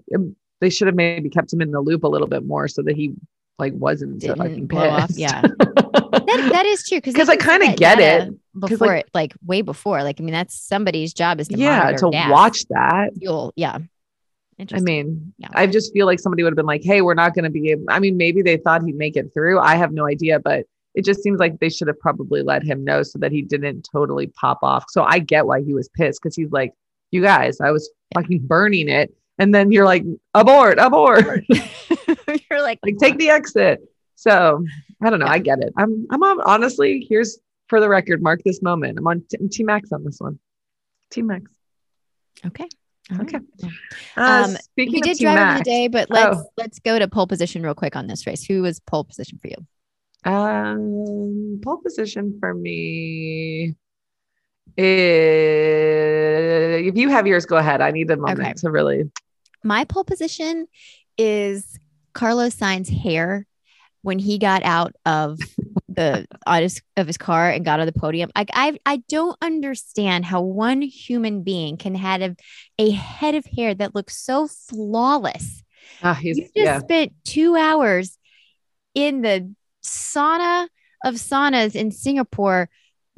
[0.60, 2.94] they should have maybe kept him in the loop a little bit more so that
[2.94, 3.14] he
[3.60, 5.08] like wasn't so fucking blow off.
[5.08, 5.18] pissed.
[5.18, 5.42] Yeah.
[5.60, 8.30] that, that is true because I kinda get it.
[8.58, 10.02] before like- it, like way before.
[10.02, 13.10] Like I mean, that's somebody's job is to yeah, to gas, watch that.
[13.16, 13.78] You'll Yeah,
[14.72, 15.48] I mean, Yeah.
[15.52, 17.70] I just feel like somebody would have been like, hey, we're not going to be
[17.70, 19.58] able, I mean, maybe they thought he'd make it through.
[19.58, 22.84] I have no idea, but it just seems like they should have probably let him
[22.84, 24.84] know so that he didn't totally pop off.
[24.88, 26.72] So I get why he was pissed because he's like,
[27.10, 28.20] you guys, I was Yeah.
[28.20, 29.14] fucking burning it.
[29.38, 31.24] And then you're like, abort, abort,
[32.70, 33.80] like, like take the exit.
[34.14, 34.64] So
[35.02, 35.26] I don't know.
[35.26, 35.32] Yeah.
[35.32, 35.72] I get it.
[35.76, 38.98] I'm, I'm on, honestly, here's for the record, mark this moment.
[38.98, 40.38] I'm on t- Max on this one.
[41.10, 41.50] T Max.
[42.46, 42.68] okay,
[43.12, 43.38] All Okay.
[43.62, 43.72] right.
[44.16, 46.44] Uh, Um, speaking We did of Max, the day, but let's Oh.
[46.56, 48.44] let's go to pole position real quick on this race.
[48.44, 49.56] Who was pole position for you?
[50.30, 53.74] Um, pole position for me.
[54.76, 57.80] is- if you have yours, go ahead.
[57.80, 58.52] I need a moment Okay.
[58.58, 59.10] to really.
[59.64, 60.68] My pole position
[61.18, 61.78] is
[62.12, 63.46] Carlos Sainz's hair
[64.02, 65.38] when he got out of
[65.88, 66.62] the out
[66.96, 68.30] of his car and got on the podium.
[68.36, 72.36] Like I I don't understand how one human being can have a,
[72.78, 75.62] a head of hair that looks so flawless.
[76.02, 76.78] Ah, You just yeah.
[76.78, 78.16] spent two hours
[78.94, 80.68] in the sauna
[81.04, 82.68] of saunas in Singapore,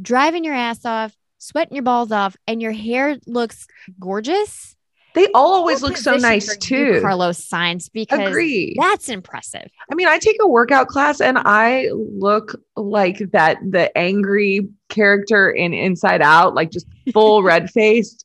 [0.01, 3.67] driving your ass off, sweating your balls off, and your hair looks
[4.01, 4.77] gorgeous.
[5.15, 7.01] They all always look so nice too.
[7.01, 8.35] Carlos Sainz because
[8.79, 9.71] that's impressive.
[9.91, 15.51] I mean, I take a workout class and I look like that the angry character
[15.51, 18.25] in Inside Out, like just full red faced.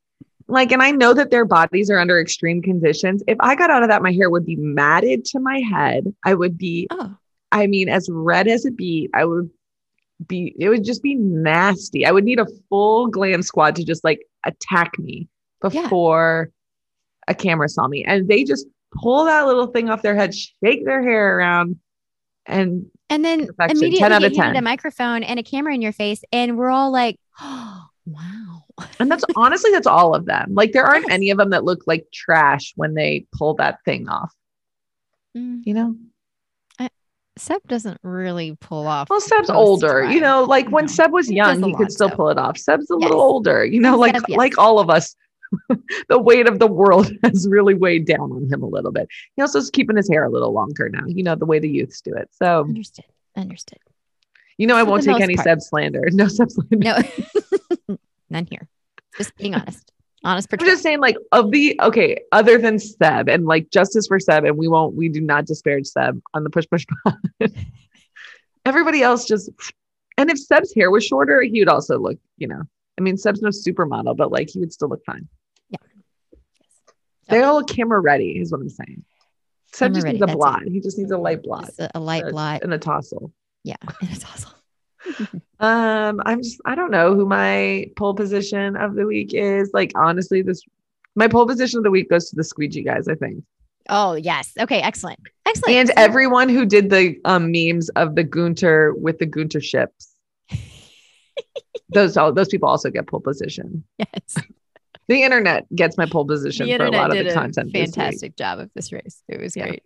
[0.50, 3.22] Like, and I know that their bodies are under extreme conditions.
[3.28, 6.14] If I got out of that, my hair would be matted to my head.
[6.24, 7.18] I would be Oh,
[7.52, 9.50] I mean, as red as a beet, I would
[10.26, 12.06] be, it would just be nasty.
[12.06, 15.28] I would need a full glam squad to just like attack me
[15.62, 16.52] before
[17.28, 18.04] a camera saw me.
[18.06, 18.66] And they just
[19.02, 21.78] pull that little thing off their head, shake their hair around,
[22.46, 24.56] and and then immediately 10 out of 10.
[24.56, 28.64] a microphone and a camera in your face, and we're all like, "Oh, wow."
[29.00, 30.54] and that's honestly that's all of them.
[30.54, 31.14] Like there aren't Yes.
[31.14, 34.34] any of them that look like trash when they pull that thing off,
[35.36, 35.96] Mm, you know?
[37.40, 39.12] Seb doesn't really pull off.
[39.12, 42.10] Well, Seb's older, you know, like when No, Seb was young, a he could still
[42.10, 42.58] pull it off.
[42.58, 43.04] Seb's a Yes.
[43.12, 44.38] little older, you know, like Seb, yes.
[44.38, 45.16] like all of us.
[46.10, 49.08] the weight of the world has really weighed down on him a little bit.
[49.36, 51.70] He also is keeping his hair a little longer now, you know, the way the
[51.70, 52.30] youths do it.
[52.32, 53.06] So, Understood.
[53.36, 53.80] Understood.
[54.58, 55.46] you know, I won't take any part.
[55.46, 56.08] Seb slander.
[56.12, 56.78] No Seb slander.
[56.78, 57.98] No,
[58.30, 58.68] none here.
[59.18, 59.92] Just being honest.
[60.24, 64.20] Honest I'm just saying, like, of the okay, other than Seb and like justice for
[64.20, 67.16] Seb, and we won't, we do not disparage Seb on the push push pod.
[68.66, 69.50] Everybody else just,
[70.18, 72.64] and if Seb's hair was shorter, he would also look, you know,
[72.98, 75.28] I mean, Seb's no supermodel, but like he would still look fine.
[77.30, 77.36] Yeah.
[77.36, 79.04] They all camera ready, is what I'm saying.
[79.74, 80.40] Seb just ready, needs a that's it.
[80.40, 80.64] blot.
[80.64, 82.64] He just needs a light blot Just a, a light uh, blot.
[82.64, 83.32] and a tousle.
[83.64, 83.76] Yeah.
[84.02, 85.42] And it's awesome.
[85.60, 89.72] Um, I'm just I don't know who my pole position of the week is.
[89.74, 90.62] Like honestly, this
[91.16, 93.44] my pole position of the week goes to the squeegee guys, I think.
[93.90, 94.52] Oh, yes.
[94.60, 94.82] Okay.
[94.82, 95.20] Excellent.
[95.46, 95.76] Excellent.
[95.78, 100.14] And everyone who did the um memes of the Gunter with the Gunter ships.
[101.90, 103.84] those all those people also get pole position.
[103.98, 104.36] yes.
[105.08, 107.72] The internet gets my pole position for a lot of the content.
[107.74, 109.24] fantastic job of this race.
[109.28, 109.68] It was Yeah.
[109.68, 109.84] great.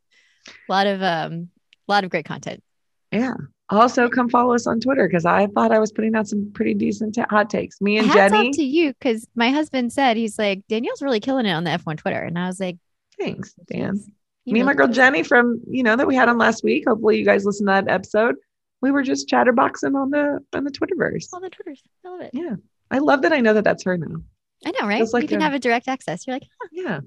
[0.47, 1.49] A lot of um,
[1.88, 2.63] a lot of great content.
[3.12, 3.34] Yeah.
[3.69, 6.73] Also, come follow us on Twitter because I thought I was putting out some pretty
[6.73, 7.79] decent ta- hot takes.
[7.79, 8.51] Me and Hats Jenny.
[8.51, 11.97] to you because my husband said he's like Danielle's really killing it on the F1
[11.97, 12.77] Twitter, and I was like,
[13.19, 13.99] Thanks, Dan.
[14.47, 14.88] Me and my girl.
[14.88, 16.86] Jenny from you know that we had on last week.
[16.88, 18.36] Hopefully you guys listened to that episode.
[18.81, 21.27] We were just chatterboxing on the on the Twitterverse.
[21.31, 21.84] all the Twitters.
[22.03, 22.31] I love it.
[22.34, 22.55] Yeah.
[22.89, 24.23] I love that I know that that's her now.
[24.65, 25.06] I know, right?
[25.12, 26.26] Like you can have a direct access.
[26.28, 26.67] You're like, huh.
[26.71, 27.00] Yeah.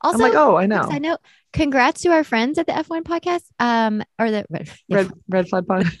[0.00, 0.82] also, I'm like, oh, I know.
[0.90, 1.18] I know.
[1.52, 3.42] Congrats to our friends at the F1 podcast.
[3.60, 5.86] Um, or the red, Red red flag pod.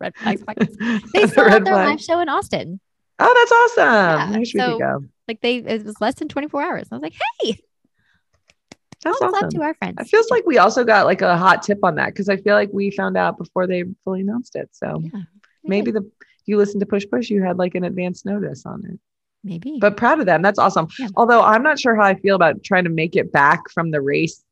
[0.00, 0.76] Red flags podcast.
[1.12, 1.88] They The still have their flag.
[1.88, 2.80] live show in Austin.
[3.18, 3.34] Oh,
[3.76, 4.32] that's awesome.
[4.32, 5.04] Yeah, we so- could go.
[5.28, 6.88] Like they, it was less than 24 hours.
[6.90, 7.58] I was like, hey,
[9.02, 9.50] That's up awesome.
[9.50, 9.96] to our friends.
[10.00, 12.54] It feels like we also got like a hot tip on that because I feel
[12.54, 14.68] like we found out before they fully announced it.
[14.72, 15.20] So Yeah,
[15.64, 16.08] maybe the
[16.46, 19.00] you listened to Push Push, you had like an advance notice on it.
[19.46, 19.78] Maybe.
[19.80, 20.42] But proud of them.
[20.42, 20.88] That's awesome.
[20.98, 21.08] Yeah.
[21.16, 24.00] Although I'm not sure how I feel about trying to make it back from the
[24.02, 24.42] race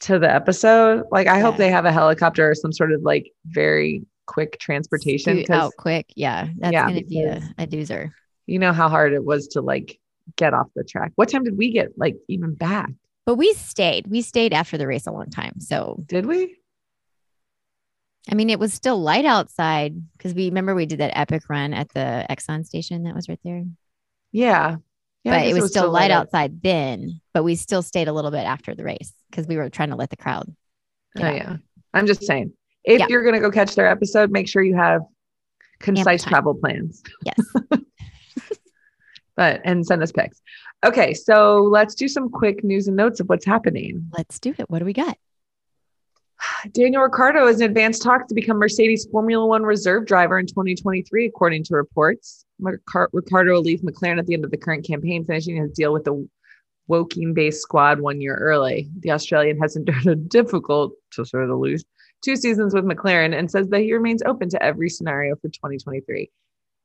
[0.00, 1.04] to the episode.
[1.10, 5.44] Like I hope they have a helicopter or some sort of like very quick transportation.
[5.50, 6.06] Out quick.
[6.14, 6.48] Yeah.
[6.58, 8.10] That's Yeah, gonna be a, a doozer.
[8.46, 9.98] you know how hard it was to like
[10.36, 11.12] get off the track.
[11.14, 12.90] What time did we get like even back?
[13.26, 14.06] But we stayed.
[14.06, 15.60] We stayed after the race a long time.
[15.60, 16.56] So Did we?
[18.30, 21.72] I mean it was still light outside because we remember we did that epic run
[21.72, 23.64] at the Exxon station that was right there.
[24.32, 24.76] Yeah.
[25.24, 26.26] Yeah, but it guess was, still light out.
[26.26, 29.68] outside then, but we still stayed a little bit after the race because we were
[29.68, 30.54] trying to let the crowd.
[31.18, 31.34] Oh, out.
[31.34, 31.56] yeah.
[31.92, 32.52] I'm just saying,
[32.84, 33.06] if Yeah.
[33.08, 35.02] you're going to go catch their episode, make sure you have
[35.80, 37.02] concise travel plans.
[37.24, 37.36] Yes.
[39.36, 40.40] But and send us pics.
[40.84, 44.10] Okay, so let's do some quick news and notes of what's happening.
[44.16, 44.68] Let's do it.
[44.68, 45.16] What do we got?
[46.72, 51.26] Daniel Ricciardo is in advanced talks to become Mercedes Formula One reserve driver in 2023,
[51.26, 52.44] according to reports.
[52.60, 56.04] Ricciardo will leave McLaren at the end of the current campaign, finishing his deal with
[56.04, 56.28] the
[56.88, 58.88] Woking based squad one year early.
[59.00, 61.86] The Australian has endured a difficult, to say the least,
[62.22, 66.30] two seasons with McLaren and says that he remains open to every scenario for 2023.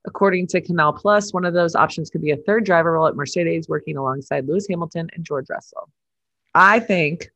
[0.05, 3.15] According to Canal Plus, one of those options could be a third driver role at
[3.15, 5.89] Mercedes, working alongside Lewis Hamilton and George Russell.
[6.53, 7.31] I think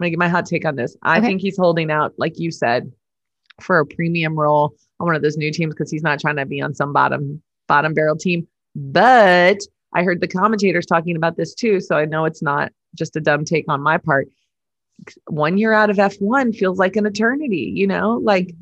[0.00, 0.96] gonna get my hot take on this.
[1.02, 1.26] I Okay.
[1.28, 2.90] think he's holding out, like you said,
[3.60, 6.46] for a premium role on one of those new teams because he's not trying to
[6.46, 8.46] be on some bottom bottom barrel team.
[8.74, 9.58] But
[9.94, 13.20] I heard the commentators talking about this too, so I know it's not just a
[13.20, 14.28] dumb take on my part.
[15.28, 18.54] One year out of F1 feels like an eternity, you know, like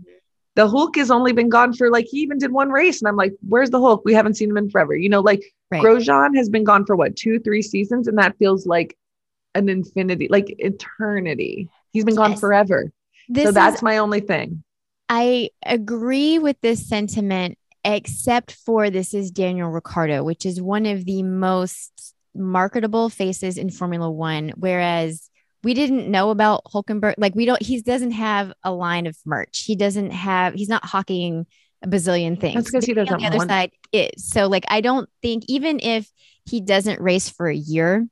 [0.56, 3.16] the Hulk has only been gone for like he even did one race, and I'm
[3.16, 4.02] like, where's the Hulk?
[4.04, 5.82] We haven't seen him in forever, you know, like Right.
[5.82, 8.96] Grosjean has been gone for what two, three seasons, and that feels like
[9.54, 11.68] an infinity, like eternity.
[11.92, 12.40] He's been gone Yes.
[12.40, 12.92] forever.
[13.28, 14.62] This so is that's my only thing.
[15.08, 21.04] I agree with this sentiment, except for this is Daniel Ricciardo, which is one of
[21.04, 24.52] the most marketable faces in Formula One.
[24.56, 25.30] Whereas
[25.62, 27.14] we didn't know about Hulkenberg.
[27.16, 29.64] Like we don't, he doesn't have a line of merch.
[29.64, 31.46] He doesn't have, he's not hawking
[31.82, 32.54] a bazillion things.
[32.54, 34.10] That's 'cause he doesn't On the other want- side is.
[34.26, 36.10] So like, I don't think, even if
[36.44, 38.06] he doesn't race for a year,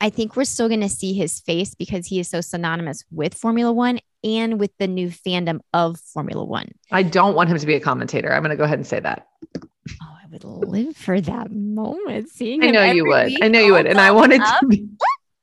[0.00, 3.34] I think we're still going to see his face because he is so synonymous with
[3.34, 6.72] Formula One and with the new fandom of Formula One.
[6.90, 8.32] I don't want him to be a commentator.
[8.32, 9.26] I'm going to go ahead and say that.
[9.58, 12.30] Oh, I would live for that moment.
[12.30, 13.42] Seeing I know you would.
[13.42, 13.86] I know you would.
[13.86, 14.60] And I wanted up.
[14.60, 14.88] to be,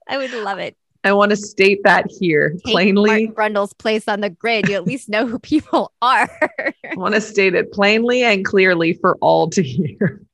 [0.07, 0.75] I would love it.
[1.03, 3.09] I want to state that here Take plainly.
[3.09, 4.67] Martin Brundle's place on the grid.
[4.67, 6.29] You at least know who people are.
[6.59, 10.26] I want to state it plainly and clearly for all to hear.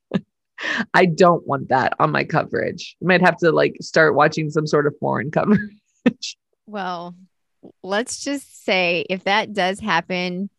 [0.92, 2.96] I don't want that on my coverage.
[3.02, 5.70] I might have to like start watching some sort of foreign coverage.
[6.66, 7.14] well,
[7.82, 10.50] let's just say if that does happen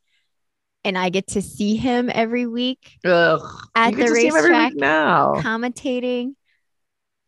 [0.83, 3.41] and I get to see him every week Ugh.
[3.75, 5.33] at You the to see him every week racetrack now.
[5.37, 6.35] commentating,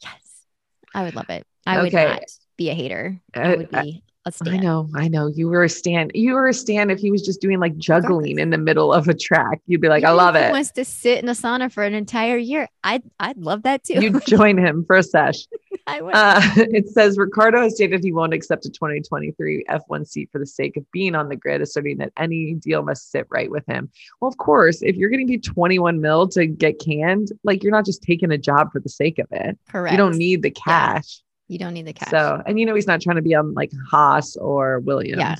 [0.02, 0.46] yes,
[0.94, 1.46] I would love it.
[1.66, 2.22] I would not
[2.56, 3.20] be a hater.
[3.36, 4.63] I Uh, would be a I stand.
[4.63, 5.28] know, I know.
[5.28, 6.12] You were a stand.
[6.13, 9.08] You were a stand if he was just doing like juggling in the middle of
[9.08, 9.62] a track.
[9.68, 10.52] You'd be like, I love it.
[10.52, 12.68] wants to sit in the sauna for an entire year.
[12.84, 14.02] I'd I'd love that too.
[14.02, 15.48] You'd join him for a sesh.
[15.88, 16.13] I would.
[16.13, 20.46] Uh, it says Ricciardo has stated he won't accept a 2023 F1 seat for the
[20.46, 23.90] sake of being on the grid, asserting that any deal must sit right with him.
[24.20, 27.86] Well, of course, if you're getting paid 21 mil to get canned, like you're not
[27.86, 29.58] just taking a job for the sake of it.
[29.70, 29.92] Correct.
[29.92, 31.22] You don't need the cash.
[31.48, 32.10] You don't need the cash.
[32.10, 35.20] So, and you know, he's not trying to be on like Haas or Williams.
[35.20, 35.36] Yeah.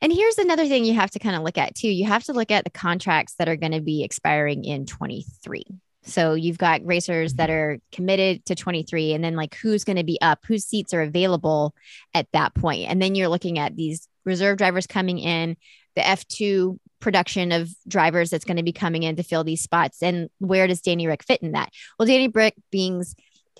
[0.00, 1.88] And here's another thing you have to kind of look at too.
[1.88, 5.64] You have to look at the contracts that are going to be expiring in 23.
[6.06, 7.74] So you've got racers that mm-hmm.
[7.74, 11.02] are committed to 23 and then like who's going to be up, whose seats are
[11.02, 11.74] available
[12.14, 12.88] at that point.
[12.88, 15.56] And then you're looking at these reserve drivers coming in,
[15.94, 20.02] the F2 production of drivers that's going to be coming in to fill these spots.
[20.02, 21.70] And where does Danny Rick fit in that?
[21.98, 23.14] Well, Danny Rick brings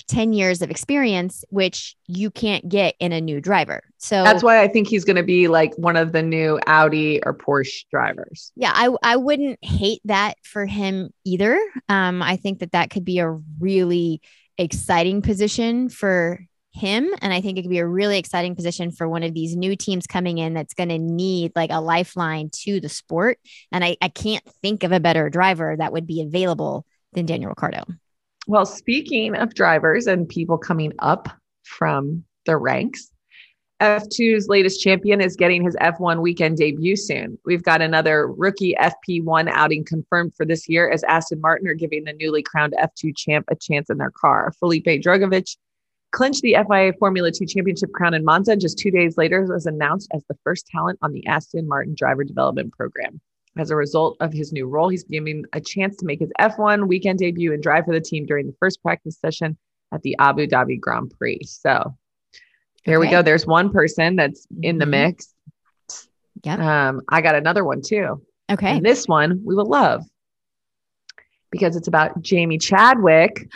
[0.08, 3.82] 10 years of experience, which you can't get in a new driver.
[3.98, 7.22] So That's why I think he's going to be like one of the new Audi
[7.24, 8.52] or Porsche drivers.
[8.56, 13.04] yeah i i wouldn't hate that for him either um i think that that could
[13.04, 14.20] be a really
[14.58, 16.40] exciting position for
[16.72, 19.56] him and i think it could be a really exciting position for one of these
[19.56, 23.38] new teams coming in that's going to need like a lifeline to the sport
[23.72, 27.48] and i i can't think of a better driver that would be available than daniel
[27.50, 27.84] ricciardo
[28.48, 31.28] Well, speaking of drivers and people coming up
[31.64, 33.10] from the ranks,
[33.82, 37.38] F2's latest champion is getting his F1 weekend debut soon.
[37.44, 42.04] We've got another rookie FP1 outing confirmed for this year as Aston Martin are giving
[42.04, 44.52] the newly crowned F2 champ a chance in their car.
[44.60, 45.56] Felipe Drugovich
[46.12, 50.08] clinched the FIA Formula 2 championship crown in Monza just two days later was announced
[50.14, 53.20] as the first talent on the Aston Martin driver development program.
[53.58, 56.86] As a result of his new role, he's given a chance to make his F1
[56.88, 59.56] weekend debut and drive for the team during the first practice session
[59.92, 61.40] at the Abu Dhabi Grand Prix.
[61.44, 61.96] So
[62.84, 63.22] there we go.
[63.22, 64.90] There's one person that's in the Mhm.
[64.90, 65.34] mix.
[66.44, 66.88] Yeah.
[66.88, 68.22] Um, I got another one too.
[68.52, 68.76] Okay.
[68.76, 70.04] And this one we will love
[71.50, 73.48] because it's about Jamie Chadwick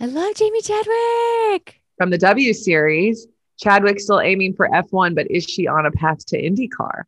[0.00, 1.80] I love Jamie Chadwick.
[1.96, 3.26] from the W Series.
[3.56, 7.02] Chadwick still aiming for F1, but is she on a path to IndyCar?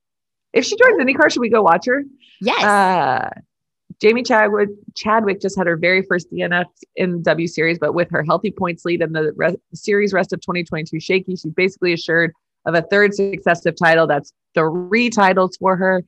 [0.53, 2.05] If she joins IndyCar, should we go watch her?
[2.41, 2.65] Yes.
[2.65, 3.31] Uh,
[4.01, 6.65] Jamie Chadwick Chadwick just had her very first DNF
[6.97, 10.33] in the W Series, but with her healthy points lead and the re- series rest
[10.33, 12.33] of 2022 shaky, she's basically assured
[12.67, 14.07] of a third successive title.
[14.07, 16.03] That's three titles for her.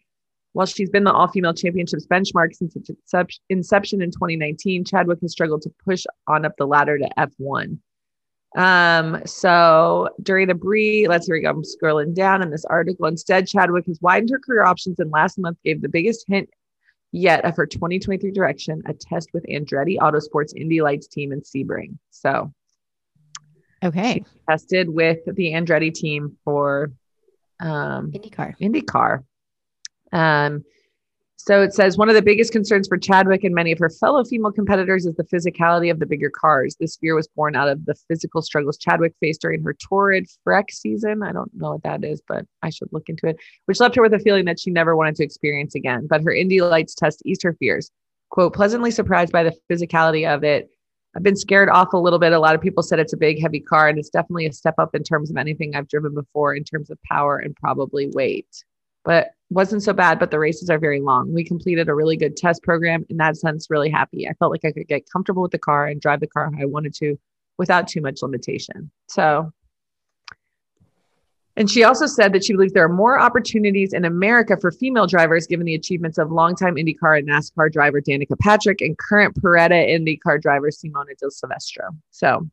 [0.55, 2.91] While she's been the all female championships benchmark since its
[3.49, 7.79] inception in 2019, Chadwick has struggled to push on up the ladder to F1.
[8.57, 11.51] Um, so during a brief, let's here we go.
[11.51, 13.07] I'm scrolling down in this article.
[13.07, 16.51] Instead, Chadwick has widened her career options and last month gave the biggest hint
[17.13, 21.99] yet of her 2023 direction, a test with Andretti Autosports Indy Lights team in Sebring.
[22.11, 22.53] So
[23.83, 24.25] okay.
[24.49, 26.93] tested with the Andretti team for
[27.61, 28.55] um, IndyCar.
[28.61, 29.25] IndyCar.
[30.13, 30.65] Um,
[31.45, 34.23] so it says one of the biggest concerns for Chadwick and many of her fellow
[34.25, 36.77] female competitors is the physicality of the bigger cars.
[36.79, 40.71] This fear was born out of the physical struggles Chadwick faced during her torrid Freck
[40.71, 41.25] season.
[41.25, 44.03] I don't know what that is, but I should look into it, which left her
[44.03, 46.07] with a feeling that she never wanted to experience again.
[46.09, 47.91] But her Indy Lights test eased her fears.
[48.31, 50.71] Quote, pleasantly surprised by the physicality of it.
[51.17, 52.33] I've been scared off a little bit.
[52.33, 54.77] A lot of people said it's a big, heavy car, and it's definitely a step
[54.79, 58.47] up in terms of anything I've driven before in terms of power and probably weight.
[59.05, 61.33] But wasn't so bad, but the races are very long.
[61.33, 63.05] We completed a really good test program.
[63.11, 64.29] In that sense, really happy.
[64.29, 66.63] I felt like I could get comfortable with the car and drive the car how
[66.63, 67.19] I wanted to
[67.59, 68.91] without too much limitation.
[69.09, 69.53] So,
[71.57, 75.07] and she also said that she believes there are more opportunities in America for female
[75.07, 79.87] drivers given the achievements of longtime IndyCar and NASCAR driver Danica Patrick and current Paretta
[79.87, 81.91] IndyCar driver Simona De Silvestro.
[82.11, 82.49] So,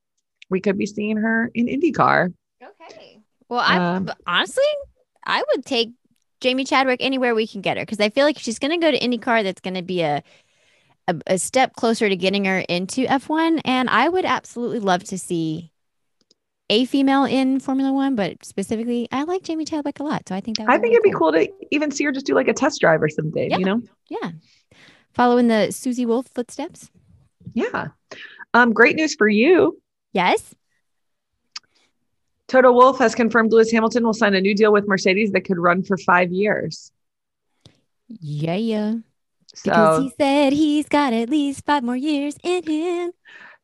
[0.49, 2.33] we could be seeing her in IndyCar.
[2.61, 3.19] Okay.
[3.47, 4.63] Well, I Um, honestly,
[5.25, 5.91] I would take
[6.41, 8.91] Jamie Chadwick anywhere we can get her because I feel like she's going to go
[8.91, 10.23] to IndyCar, that's going to be a,
[11.07, 13.61] a a step closer to getting her into F1.
[13.65, 15.71] And I would absolutely love to see
[16.69, 20.29] a female in Formula One, but specifically, I like Jamie Chadwick a lot.
[20.29, 22.25] So I think that would I think it'd be cool to even see her just
[22.27, 23.57] do like a test drive or something, Yeah.
[23.57, 23.81] you know?
[24.09, 24.31] Yeah.
[25.13, 26.91] Following the Susie Wolff footsteps.
[27.53, 27.87] Yeah.
[28.53, 29.81] Um, great news for you.
[30.13, 30.53] Yes.
[32.49, 35.59] Toto Wolff has confirmed Lewis Hamilton will sign a new deal with Mercedes that could
[35.59, 36.91] run for five years.
[38.07, 38.55] Yeah.
[38.55, 38.95] Yeah.
[39.63, 43.11] Because So he said he's got at least five more years in him.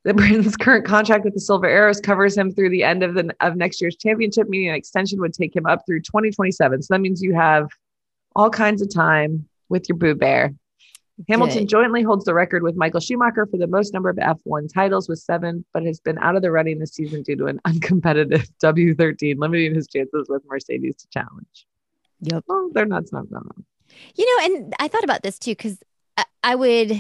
[0.04, 3.36] the Britain's current contract with the Silver Arrows covers him through the end of the
[3.40, 6.84] of next year's championship, meaning an extension would take him up through 2027.
[6.84, 7.68] So that means you have
[8.36, 10.54] all kinds of time with your boo bear.
[11.30, 11.70] Hamilton Good.
[11.70, 15.20] jointly holds the record with Michael Schumacher for the most number of F1 titles with
[15.20, 19.38] seven, but has been out of the running this season due to an uncompetitive W13,
[19.38, 21.68] limiting his chances with Mercedes to challenge.
[22.22, 22.44] Yep.
[22.48, 23.46] Well, they're not, not, not.
[24.16, 25.80] You know, and I thought about this too because
[26.18, 27.00] I, I would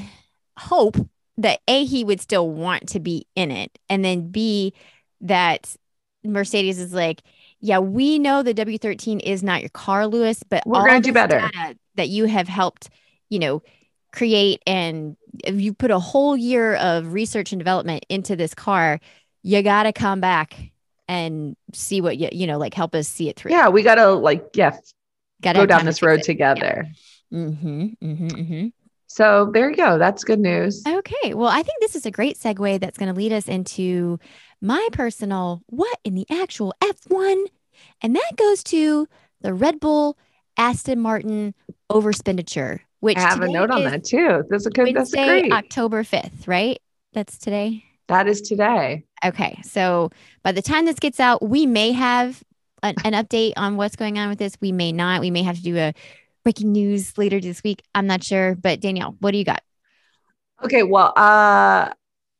[0.57, 0.95] hope
[1.37, 4.73] that A, he would still want to be in it, and then B,
[5.21, 5.75] that
[6.23, 7.21] Mercedes is like,
[7.59, 11.49] yeah, we know the W13 is not your car, Lewis, but We're gonna do better."
[11.95, 12.89] that you have helped,
[13.29, 13.61] you know,
[14.15, 18.99] create and if you put a whole year of research and development into this car,
[19.43, 20.71] you got to come back
[21.07, 23.51] and see what you, you know, like help us see it through.
[23.51, 24.77] Yeah, we got to like, yeah,
[25.41, 26.23] Gotta go down this road it.
[26.23, 26.87] together.
[27.33, 28.67] Mm-hmm, mm-hmm, mm-hmm.
[29.07, 29.97] So there you go.
[29.97, 30.83] That's good news.
[30.87, 31.33] Okay.
[31.33, 34.19] Well, I think this is a great segue that's going to lead us into
[34.61, 37.45] my personal what in the actual F1.
[38.01, 39.07] And that goes to
[39.41, 40.17] the Red Bull
[40.57, 41.53] Aston Martin
[41.91, 44.43] overspenditure, which I have a note on that too.
[44.49, 45.51] That's a good, that's great.
[45.53, 46.79] October 5th, right?
[47.13, 47.83] That's today.
[48.07, 49.05] That is today.
[49.23, 49.59] Okay.
[49.63, 50.09] So
[50.43, 52.43] by the time this gets out, we may have
[52.81, 54.57] an, an update on what's going on with this.
[54.59, 55.21] We may not.
[55.21, 55.93] We may have to do a
[56.43, 57.83] breaking news later this week.
[57.93, 58.55] I'm not sure.
[58.55, 59.61] But Danielle, what do you got?
[60.63, 60.81] Okay.
[60.81, 61.91] Well, uh,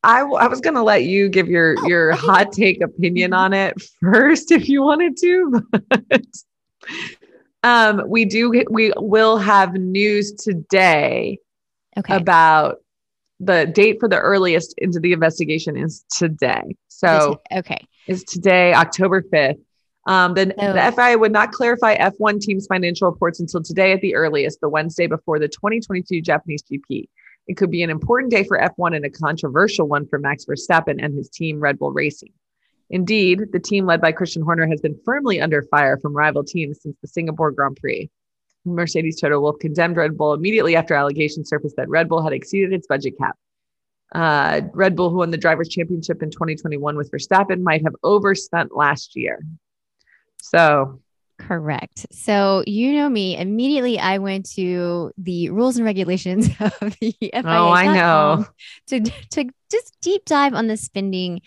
[0.04, 2.26] I, w- I was going to let you give your, Oh, your okay.
[2.26, 5.62] hot take opinion on it first if you wanted to,
[6.10, 6.26] but
[7.66, 11.40] um, we do, we will have news today
[11.98, 12.16] Okay.
[12.16, 12.78] about
[13.40, 16.76] the date for the earliest into the investigation is today.
[16.90, 17.86] So okay.
[18.08, 19.60] is today, October 5th.
[20.06, 24.02] Um, the, So- the FIA would not clarify F1 teams' financial reports until today at
[24.02, 27.10] the earliest, the Wednesday before the 2022 Japanese GP.
[27.48, 31.04] It could be an important day for F1 and a controversial one for Max Verstappen
[31.04, 32.34] and his team, Red Bull Racing.
[32.90, 36.82] Indeed, the team led by Christian Horner has been firmly under fire from rival teams
[36.82, 38.10] since the Singapore Grand Prix.
[38.66, 42.74] Mercedes Toto Wolff condemned Red Bull immediately after allegations surfaced that Red Bull had exceeded
[42.74, 43.36] its budget cap.
[44.14, 48.76] Uh, Red Bull, who won the Drivers' Championship in 2021 with Verstappen, might have overspent
[48.76, 49.40] last year.
[50.42, 51.02] So
[51.38, 52.06] Correct.
[52.12, 53.38] So you know me.
[53.38, 57.44] Immediately, I went to the rules and regulations of the FIA.
[57.44, 58.46] Oh, I know.
[58.88, 61.42] To to just deep dive on the spending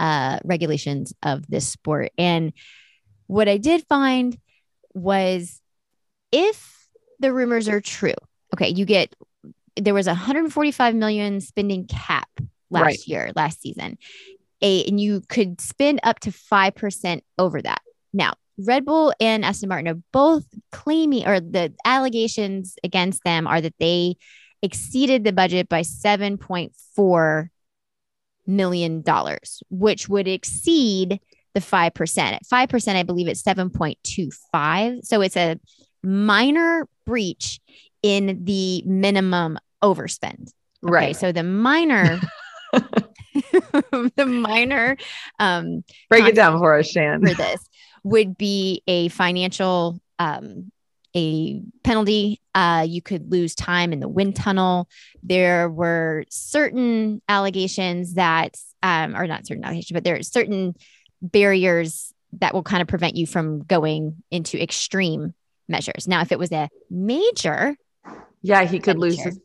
[0.00, 2.52] uh, regulations of this sport, and
[3.26, 4.36] what I did find
[4.94, 5.60] was
[6.32, 6.88] if
[7.20, 8.14] the rumors are true,
[8.54, 9.14] okay, you get
[9.76, 12.28] there was a 145 million spending cap
[12.70, 13.06] last Right.
[13.06, 13.98] year, last season.
[14.62, 17.82] A, and you could spend up to 5% over that.
[18.12, 23.60] Now, Red Bull and Aston Martin are both claiming, or the allegations against them are
[23.60, 24.16] that they
[24.62, 27.48] exceeded the budget by $7.4
[28.46, 31.20] million, dollars, which would exceed
[31.54, 32.18] the 5%.
[32.18, 35.04] At 5%, I believe it's 7.25.
[35.04, 35.58] So it's a
[36.02, 37.60] minor breach
[38.02, 40.48] in the minimum overspend.
[40.84, 41.16] Okay, Right.
[41.16, 42.20] so the minor,
[42.72, 44.96] the minor
[45.38, 47.20] um, Break it down for us, Shan.
[47.20, 47.66] for this
[48.02, 50.70] would be a financial um,
[51.16, 52.40] a penalty.
[52.54, 54.88] Uh, you could lose time in the wind tunnel.
[55.22, 60.74] There were certain allegations that, um, or not certain allegations, but there are certain
[61.22, 65.34] barriers that will kind of prevent you from going into extreme
[65.68, 66.08] measures.
[66.08, 67.76] Now, if it was a major,
[68.42, 69.38] Yeah, he could lose his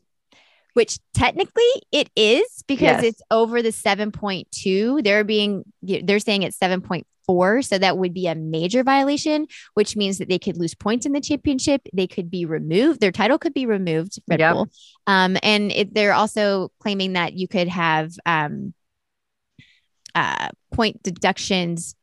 [0.74, 1.62] which technically
[1.92, 3.04] it is because Yes.
[3.04, 8.34] it's over the 7.2 they're being they're saying it's 7.4 so that would be a
[8.34, 12.44] major violation which means that they could lose points in the championship they could be
[12.44, 14.52] removed their title could be removed red Yep.
[14.54, 14.68] bull
[15.06, 18.74] um, and it, they're also claiming that you could have um,
[20.14, 21.94] uh, point deductions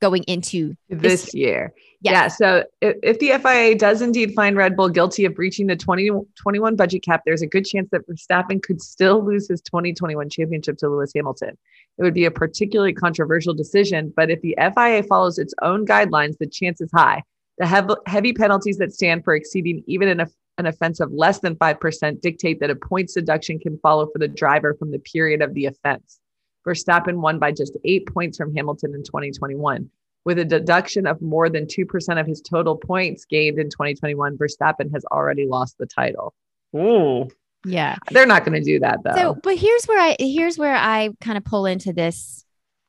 [0.00, 1.72] going into this, This- year.
[2.04, 2.12] Yes.
[2.12, 2.28] Yeah.
[2.28, 6.76] So if, if the FIA does indeed find Red Bull guilty of breaching the 2021
[6.76, 10.88] budget cap, there's a good chance that Verstappen could still lose his 2021 championship to
[10.90, 11.56] Lewis Hamilton.
[11.96, 16.36] It would be a particularly controversial decision, but if the FIA follows its own guidelines,
[16.36, 17.22] the chance is high.
[17.56, 20.26] The hev- heavy penalties that stand for exceeding even an,
[20.58, 24.28] an offense of less than 5% dictate that a points deduction can follow for the
[24.28, 26.20] driver from the period of the offense.
[26.66, 29.88] Verstappen won by just eight points from Hamilton in 2021.
[30.24, 34.92] With a deduction of more than 2% of his total points gained in 2021, Verstappen
[34.94, 36.34] has already lost the title.
[36.74, 37.28] Ooh.
[37.64, 39.14] yeah They're not going to do that though.
[39.14, 42.44] So, but here's where I here's where I kind of pull into this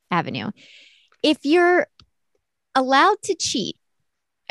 [0.10, 0.52] avenue.
[1.22, 1.88] If you're
[2.74, 3.78] allowed to cheat,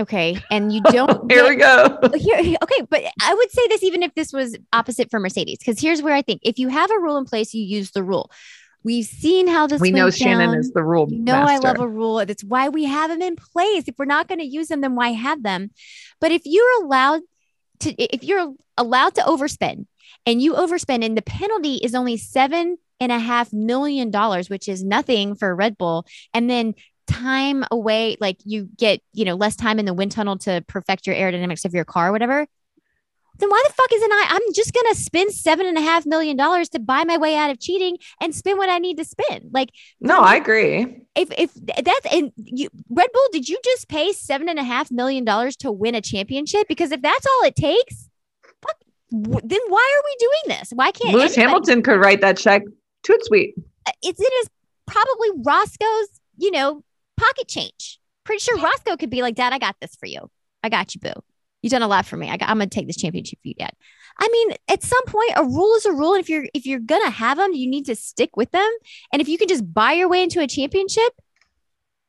[0.00, 1.98] okay, and you don't Here we go.
[2.14, 5.58] here, here- okay, but I would say this even if this was opposite for Mercedes,
[5.58, 8.02] because here's where I think if you have a rule in place, you use the
[8.02, 8.30] rule.
[8.84, 11.80] We've seen how this we know went Shannon is the rule You know, I love
[11.80, 12.24] a rule.
[12.24, 13.84] That's why we have them in place.
[13.88, 15.70] If we're not going to use them, then why have them?
[16.20, 17.22] But if you're allowed
[17.80, 19.86] to, if you're allowed to overspend
[20.26, 24.68] and you overspend, and the penalty is only seven and a half million dollars, which
[24.68, 26.74] is nothing for Red Bull, and then
[27.06, 31.06] time away, like you get, you know, less time in the wind tunnel to perfect
[31.06, 32.46] your aerodynamics of your car, or whatever.
[33.38, 34.26] Then why the fuck isn't I?
[34.30, 37.50] I'm just gonna spend seven and a half million dollars to buy my way out
[37.50, 39.50] of cheating and spend what I need to spend.
[39.52, 39.70] Like
[40.00, 41.02] no, I agree.
[41.16, 44.90] if if that's and you Red Bull, did you just pay seven and a half
[44.90, 46.68] million dollars to win a championship?
[46.68, 48.08] Because if that's all it takes,
[48.62, 48.76] fuck,
[49.10, 50.70] then why are we doing this?
[50.72, 52.62] Why can't Lewis anybody- Hamilton could write that check.
[53.02, 53.54] Toot sweet.
[54.02, 54.48] It's uh, it is
[54.86, 56.82] probably Roscoe's, you know,
[57.16, 58.00] pocket change.
[58.24, 60.30] Pretty sure Roscoe could be like, Dad, I got this for you.
[60.62, 61.12] I got you, boo.
[61.64, 62.28] You've done a lot for me.
[62.28, 63.72] I, I'm gonna take this championship for you, Dad.
[64.18, 66.12] I mean, at some point, a rule is a rule.
[66.12, 68.70] And if you're if you're gonna have them, you need to stick with them.
[69.10, 71.10] And if you can just buy your way into a championship,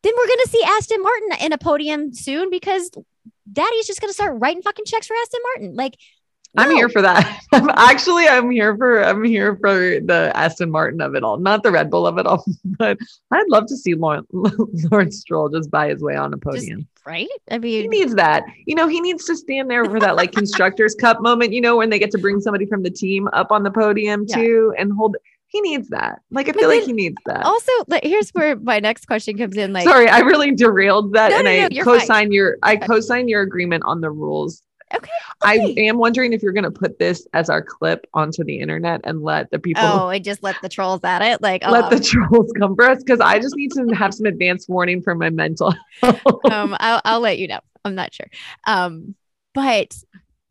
[0.03, 2.91] then we're gonna see Aston Martin in a podium soon because
[3.49, 5.74] Daddy's just gonna start writing fucking checks for Aston Martin.
[5.74, 5.95] Like,
[6.58, 7.41] I'm here for that.
[7.53, 11.64] I'm actually I'm here for I'm here for the Aston Martin of it all, not
[11.64, 12.43] the Red Bull of it all.
[12.78, 12.97] But
[13.32, 14.28] I'd love to see Lawrence,
[14.91, 16.88] Lawrence Stroll just buy his way on a podium.
[17.06, 17.28] right?
[17.51, 18.43] I mean he needs that.
[18.66, 21.78] You know, he needs to stand there for that like constructors cup moment, you know,
[21.78, 24.36] when they get to bring somebody from the team up on the podium Yeah.
[24.38, 25.16] too and hold
[25.47, 26.20] he needs that.
[26.32, 27.45] Like I But feel like he needs that.
[27.45, 29.72] also, like, here's where my next question comes in.
[29.72, 31.99] Like, Sorry, I really derailed that No, and no, no, I you're fine.
[31.99, 34.62] co-sign your I co-sign your agreement on the rules.
[34.93, 35.11] Okay,
[35.41, 39.01] I am wondering if you're going to put this as our clip onto the internet
[39.03, 41.41] and let the people oh, and just let the trolls at it.
[41.41, 44.27] Like, oh, let the trolls come for us because I just need to have some
[44.27, 46.21] advance warning for my mental health.
[46.51, 47.59] um, I'll, I'll let you know.
[47.83, 48.27] I'm not sure.
[48.67, 49.15] Um,
[49.53, 49.97] but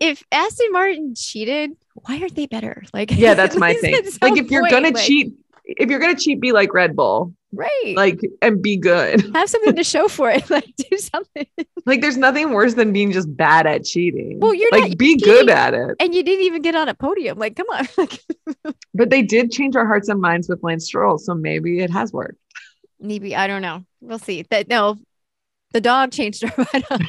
[0.00, 2.82] if Aston Martin cheated, why aren't they better?
[2.92, 3.94] Like, yeah, that's my thing.
[4.20, 7.94] Like if you're point, gonna cheat, if you're gonna cheat, be like Red Bull, right?
[7.96, 9.20] like and be good.
[9.34, 10.48] have something to show for it.
[10.50, 11.46] Like, do something.
[11.86, 14.38] Like there's nothing worse than being just bad at cheating.
[14.40, 15.24] Well, you're like not be cheating.
[15.24, 15.96] good at it.
[16.00, 17.38] And you didn't even get on a podium.
[17.38, 18.74] Like, come on.
[18.94, 22.12] But they did change our hearts and minds with Lance Stroll, so maybe it has
[22.12, 22.38] worked.
[23.00, 23.84] maybe I don't know.
[24.00, 24.42] We'll see.
[24.50, 24.96] That no.
[25.74, 27.00] The dog changed our mind on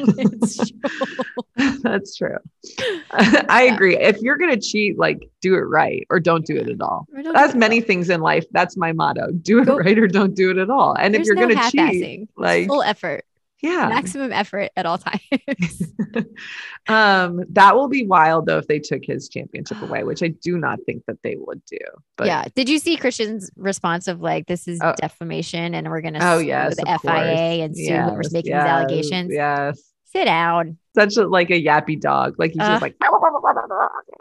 [1.83, 2.37] That's true.
[3.11, 3.95] I agree.
[3.95, 7.05] If you're gonna cheat, like do it right or don't do it at all.
[7.13, 7.85] That's many all.
[7.85, 8.43] things in life.
[8.51, 9.31] That's my motto.
[9.33, 10.95] Do it Go- right or don't do it at all.
[10.97, 13.23] And if you're no gonna cheat, like full effort,
[13.65, 13.87] yeah.
[13.89, 15.93] maximum effort at all times.
[16.87, 20.57] um, that will be wild though if they took his championship away, which I do
[20.57, 21.77] not think that they would do.
[22.17, 22.45] But yeah.
[22.55, 24.93] Did you see Christian's response of like, this is Oh.
[24.97, 27.59] defamation and we're going to oh yes, the FIA course.
[27.61, 29.31] and sue whoever's Yes, making yes, these allegations?
[29.33, 29.81] Yes.
[30.05, 30.77] Sit down.
[30.95, 32.35] Such a like a yappy dog.
[32.37, 32.67] Like he's Uh.
[32.69, 32.95] just like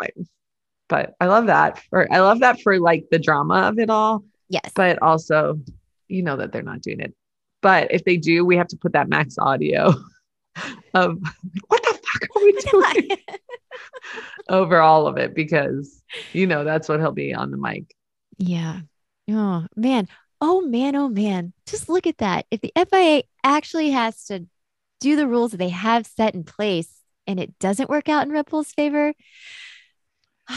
[0.01, 0.15] like-
[0.89, 4.25] but I love that for I love that for like the drama of it all.
[4.49, 4.71] Yes.
[4.75, 5.59] but also
[6.09, 7.15] you know that they're not doing it
[7.65, 9.89] but if they do we have to put that max audio
[10.95, 11.19] of
[11.67, 13.09] what the fuck are we doing
[14.49, 16.01] over all of it because
[16.33, 17.85] you know that's what he'll be on the mic
[18.39, 18.81] yeah.
[19.31, 20.09] Oh, man.
[20.41, 20.97] Oh, man.
[20.97, 21.53] Oh, man.
[21.67, 22.47] Just look at that.
[22.51, 24.47] If the FIA actually has to
[25.01, 28.33] do the rules that they have set in place and it doesn't work out in
[28.33, 29.15] Red Bull's favor,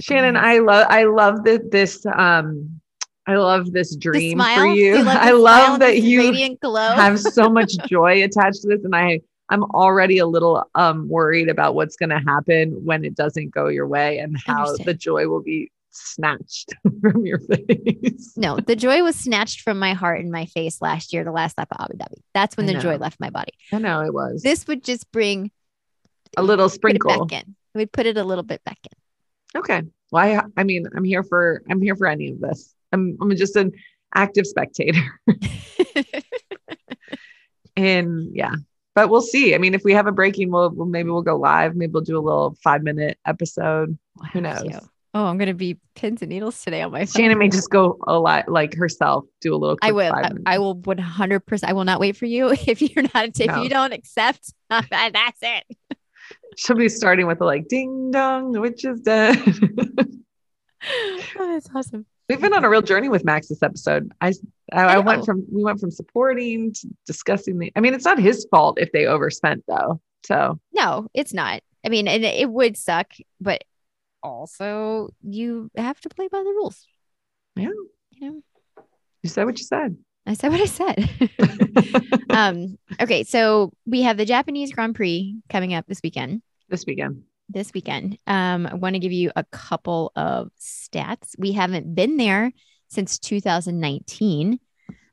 [0.00, 2.80] shannon i love i love that this um
[3.26, 8.62] i love this dream for you, i love that you have so much joy attached
[8.62, 12.70] to this and i i'm already a little um worried about what's going to happen
[12.84, 14.88] when it doesn't go your way and how Understand.
[14.88, 19.92] the joy will be snatched from your face no, the joy was snatched from my
[19.92, 22.22] heart and my face last year, the last lap of Abu Dhabi.
[22.32, 23.52] That's when I the joy left my body.
[23.72, 25.50] i know it was This would just bring
[26.38, 27.54] a little sprinkle back in.
[27.74, 29.60] We'd put it a little bit back in.
[29.60, 33.16] okay well I, I mean i'm here for i'm here for any of this i'm
[33.20, 33.72] i'm just an
[34.14, 35.00] active spectator
[37.76, 38.54] and yeah
[38.94, 41.36] but we'll see i mean if we have a breaking we'll, we'll maybe we'll go
[41.36, 43.96] live maybe we'll do a little five minute episode
[44.32, 44.62] Who knows?
[44.62, 44.74] cute.
[45.14, 47.20] Oh, I'm gonna be pins and needles today on my phone.
[47.22, 50.10] shannon may just go a lot like herself do a little I will.
[50.46, 51.40] I will 100.
[51.40, 53.38] percent I will not wait for you if you're not.
[53.38, 53.62] If No.
[53.62, 55.64] you don't accept, that's it.
[56.56, 59.38] she'll be starting with a like ding dong the witch is dead
[61.38, 62.06] Oh, that's awesome.
[62.32, 64.32] We've been on a real journey with max this episode i
[64.72, 65.00] i, I know.
[65.02, 68.78] went from we went from supporting to discussing the i mean it's not his fault
[68.80, 71.62] if they overspent though so No, it's not.
[71.84, 73.08] I mean, and it would suck,
[73.40, 73.64] but
[74.22, 76.86] also you have to play by the rules.
[77.56, 77.70] Yeah.
[78.12, 78.42] You know,
[79.22, 82.20] you said what you said I said what I said.
[82.30, 82.78] um.
[83.00, 86.42] Okay, so we have the Japanese Grand Prix coming up this weekend.
[86.68, 88.18] this weekend this weekend.
[88.26, 91.34] Um, I want to give you a couple of stats.
[91.38, 92.52] We haven't been there
[92.88, 94.58] since 2019.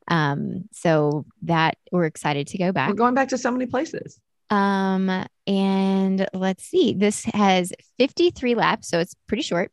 [0.07, 2.89] Um, so that we're excited to go back.
[2.89, 4.19] we're going back to so many places
[4.49, 9.71] Um, and let's see, this has 53 laps, so it's pretty short.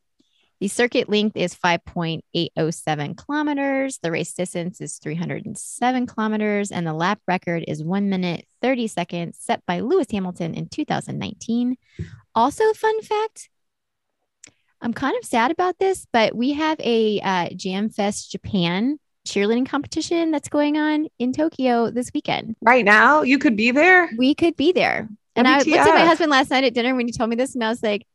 [0.59, 3.99] The circuit length is 5.807 kilometers.
[4.01, 9.37] The race distance is 307 kilometers, and the lap record is one minute 30 seconds,
[9.39, 11.77] set by Lewis Hamilton in 2019.
[12.33, 13.49] Also, fun fact
[14.81, 19.67] I'm kind of sad about this, but we have a uh, Jam Fest Japan cheerleading
[19.67, 24.33] competition that's going on in Tokyo this weekend right now you could be there we
[24.33, 25.09] could be there.
[25.37, 27.53] And I looked at my husband last night at dinner when he told me this,
[27.53, 28.07] and I was like,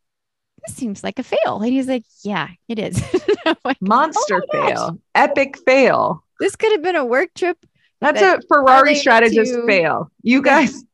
[0.66, 1.60] this seems like a fail.
[1.62, 3.02] And he's like, yeah, it is.
[3.64, 4.68] Like, monster Oh my gosh.
[4.70, 7.58] fail epic fail this could have been a work trip.
[8.00, 10.84] that's That a ferrari strategist to- fail you guys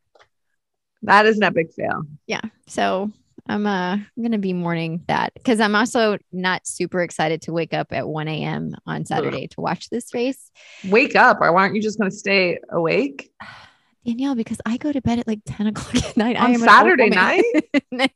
[1.03, 2.41] that is an epic fail Yeah.
[2.67, 3.11] So
[3.47, 7.75] I'm uh I'm gonna be mourning that because I'm also not super excited to wake
[7.75, 8.75] up at 1 a.m.
[8.87, 10.51] on Saturday to watch this race.
[10.89, 13.31] wake up or why aren't you just going to stay awake
[14.07, 16.37] Danielle, because I go to bed at like 10 o'clock at night.
[16.37, 17.45] I on am saturday night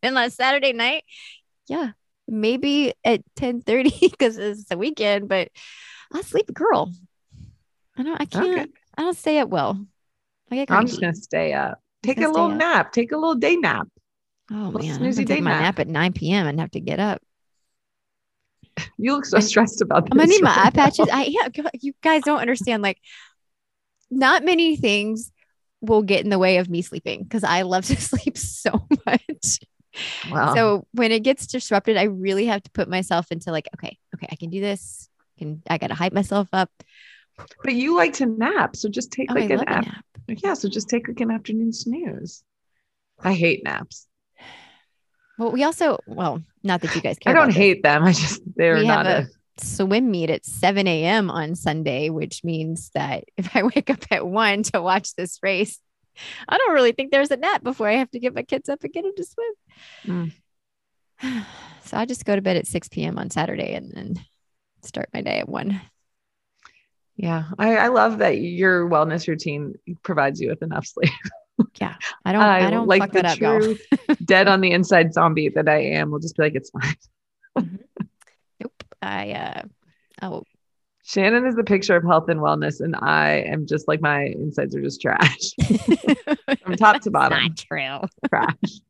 [0.03, 1.03] and on Saturday night,
[1.68, 1.92] yeah,
[2.28, 5.48] maybe at 10 30 because it's the weekend, but
[6.12, 6.92] I'll sleep a girl.
[7.96, 8.66] I don't I can't Okay.
[8.96, 9.84] I don't stay up well.
[10.50, 12.58] I get i'm just to stay up take a little up.
[12.58, 13.88] nap take a little day nap
[14.50, 15.60] Oh little man, I'm snoozy gonna day take my nap.
[15.62, 16.46] nap at 9 p.m.
[16.46, 17.22] and have to get up.
[18.98, 21.08] you look so stressed about this I'm gonna need my eye right patches.
[21.10, 21.48] I yeah,
[21.80, 22.82] you guys don't understand.
[22.82, 22.98] Like,
[24.10, 25.32] not many things
[25.80, 29.60] will get in the way of me sleeping because I love to sleep so much.
[30.30, 30.55] Wow.
[30.55, 34.28] So when it gets disrupted, I really have to put myself into like, okay, okay,
[34.30, 35.09] I can do this.
[35.36, 36.70] I can I gotta hype myself up.
[37.64, 40.05] but you like to nap so just take Oh, like I an love a nap
[40.28, 42.45] yeah so just take like an afternoon snooze
[43.24, 44.07] i hate naps
[45.38, 47.30] Well, we also well, not that you guys care.
[47.30, 47.57] i don't about this.
[47.57, 49.28] hate them i just they're We not have a,
[49.64, 51.30] swim meet at 7 a.m.
[51.30, 55.78] on Sunday, which means that if I wake up at one to watch this race,
[56.48, 58.82] I don't really think there's a nap before I have to get my kids up
[58.84, 60.32] and get them to swim.
[61.84, 63.18] So I just go to bed at 6 p.m.
[63.18, 64.24] on Saturday and then
[64.82, 65.80] start my day at one.
[67.16, 71.10] Yeah, I, I love that your wellness routine provides you with enough sleep.
[71.80, 71.94] Yeah,
[72.24, 72.42] I don't.
[72.42, 73.76] I, don't like fuck the that up, true
[74.24, 76.10] dead on the inside zombie that I am.
[76.10, 77.78] We'll just be like, it's fine.
[78.60, 78.84] Nope.
[79.00, 79.62] I uh.
[80.22, 80.44] Oh,
[81.12, 84.74] Shannon is the picture of health and wellness, and I am just like my insides
[84.74, 85.50] are just trash,
[86.62, 87.42] from top to bottom.
[87.42, 88.00] not true.
[88.28, 88.80] trash.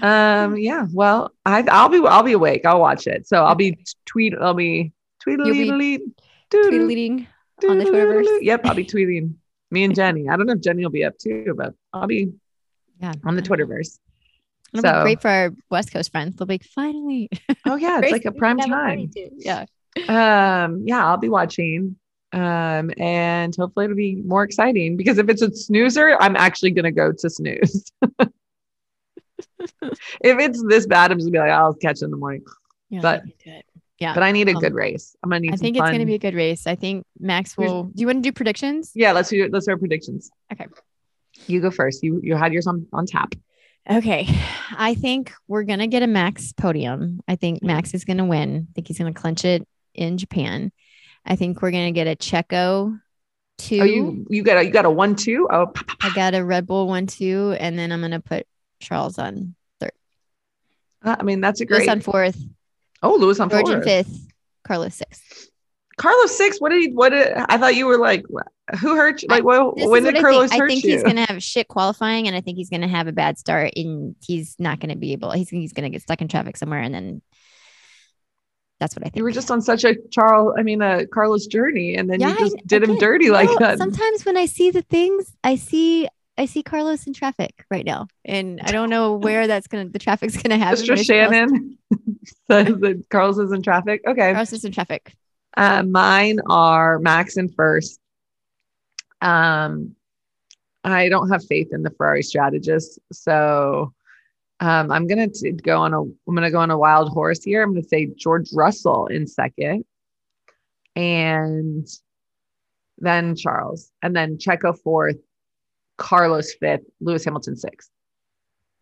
[0.00, 0.56] um.
[0.56, 0.86] Yeah.
[0.92, 2.64] Well, I I'll be I'll be awake.
[2.64, 3.26] I'll watch it.
[3.26, 4.34] So I'll be tweet.
[4.40, 4.92] I'll be
[5.22, 5.98] tweedledee
[6.52, 7.26] Tweedleting
[7.68, 8.38] on the Twitterverse.
[8.42, 8.60] Yep.
[8.64, 9.34] I'll be tweeting.
[9.70, 10.28] Me and Jenny.
[10.28, 12.32] I don't know if Jenny will be up too, but I'll be
[13.00, 13.98] Yeah, on the Twitterverse.
[14.72, 16.36] It'll So- be great for our West Coast friends.
[16.36, 17.28] They'll be like, finally.
[17.66, 19.30] Oh yeah, it's like a prime have a party time.
[19.38, 19.64] Yeah.
[20.64, 20.82] Um.
[20.86, 21.96] Yeah, I'll be watching.
[22.32, 22.90] Um.
[22.98, 27.12] And hopefully it'll be more exciting because if it's a snoozer, I'm actually gonna go
[27.12, 27.90] to snooze.
[28.20, 28.28] if
[30.38, 32.44] it's this bad, I'm just gonna be like, I'll catch it in the morning.
[32.90, 33.64] Yeah, But- we can do it.
[34.00, 34.14] Yeah.
[34.14, 35.16] But I need a Um, good race.
[35.24, 35.54] I'm gonna need.
[35.54, 36.68] I think it's going to be a good race.
[36.68, 37.82] I think Max will.
[37.84, 38.92] Do you want to do predictions?
[38.94, 40.30] Yeah, let's do let's do our predictions.
[40.52, 40.66] Okay.
[41.48, 42.04] You go first.
[42.04, 43.34] You you had yours on, on tap.
[43.90, 44.28] Okay.
[44.76, 47.20] I think we're going to get a Max podium.
[47.26, 47.62] I think.
[47.62, 48.68] Max is going to win.
[48.70, 50.72] I think he's going to clinch it in Japan.
[51.24, 53.00] I think we're going to get a Checo
[53.58, 53.80] two.
[53.80, 55.48] Oh, you you got a you got a one two.
[55.50, 57.56] Oh, I got a Red Bull one, two.
[57.58, 58.46] And then I'm going to put
[58.80, 59.88] Charles on pa.
[61.04, 61.88] Ah, I mean that's a Lewis great.
[61.88, 62.40] on fourth,
[63.02, 63.84] oh, Lewis on George fourth.
[63.84, 64.28] fifth,
[64.64, 65.50] Carlos sixth.
[65.96, 66.60] Carlos six.
[66.60, 66.92] What did he?
[66.92, 68.24] What did I thought you were like?
[68.80, 69.28] Who hurt you?
[69.30, 70.62] Like, well, when did Carlos I think.
[70.62, 73.06] I think he's going to have shit qualifying, and I think he's going to have
[73.06, 75.30] a bad start, and he's not going to be able.
[75.32, 77.22] He's he's going to get stuck in traffic somewhere, and then
[78.80, 79.16] that's what I think.
[79.16, 80.54] you were just on such a Charles.
[80.58, 83.30] I mean, a Carlos journey, and then Yeah, you I- just did him again, dirty
[83.30, 83.78] like that.
[83.78, 88.06] Sometimes when I see the things, I see I see Carlos in traffic right now,
[88.24, 90.78] and I don't know where that's gonna the traffic's gonna happen.
[90.84, 90.88] Mr.
[90.88, 91.78] but it's Carlos- Shannon
[92.50, 94.02] says that Carlos is in traffic.
[94.06, 94.32] Okay.
[94.32, 95.14] Carlos is in traffic.
[95.56, 97.98] Uh, mine are Max and first.
[99.20, 99.94] Um,
[100.84, 103.92] I don't have faith in the Ferrari strategist, so
[104.60, 107.62] um, I'm gonna t- go on a I'm gonna go on a wild horse here.
[107.62, 109.84] I'm gonna say George Russell in second,
[110.96, 111.86] and
[112.98, 115.18] then Charles, and then Checo fourth,
[115.96, 117.90] Carlos fifth, Lewis Hamilton sixth.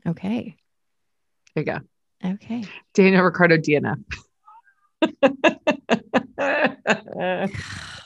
[0.07, 0.57] Okay.
[1.55, 1.81] There you go.
[2.25, 2.65] Okay.
[2.95, 4.03] Daniel Ricciardo DNF.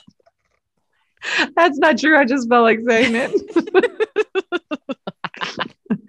[1.55, 2.17] That's not true.
[2.17, 3.31] I just felt like saying it.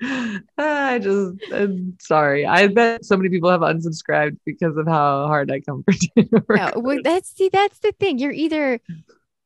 [0.58, 2.46] I just, I'm sorry.
[2.46, 6.44] I bet so many people have unsubscribed because of how hard I come for Daniel
[6.48, 8.18] No, well, that's see, that's the thing.
[8.18, 8.80] You're either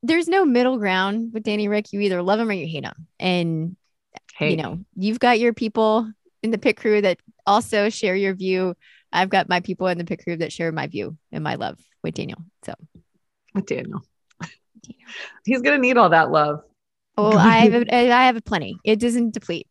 [0.03, 1.93] there's no middle ground with Danny Rick.
[1.93, 3.77] You either love him or you hate him, and
[4.41, 6.11] you know you've got your people
[6.43, 8.75] in the pit crew that also share your view.
[9.13, 11.79] I've got my people in the pit crew that share my view and my love
[12.03, 12.39] with Daniel.
[12.65, 12.75] So,
[13.55, 14.03] with Daniel.
[15.45, 16.61] He's gonna need all that love.
[17.17, 18.79] well, I have a, I have a plenty.
[18.85, 19.69] It doesn't deplete.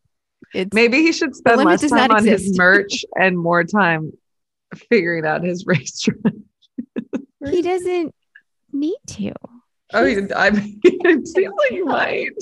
[0.54, 4.12] It's Maybe he should spend less time on his merch and more time
[4.90, 6.06] figuring out his race.
[7.44, 8.14] he doesn't
[8.72, 9.32] need to.
[9.92, 12.32] Oh, I mean, it seems like you might.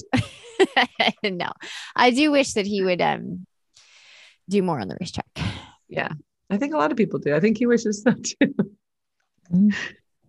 [1.22, 1.50] no,
[1.94, 3.46] I do wish that he would um
[4.48, 5.26] do more on the racetrack.
[5.88, 6.12] Yeah,
[6.50, 7.34] I think a lot of people do.
[7.34, 8.54] I think he wishes that too.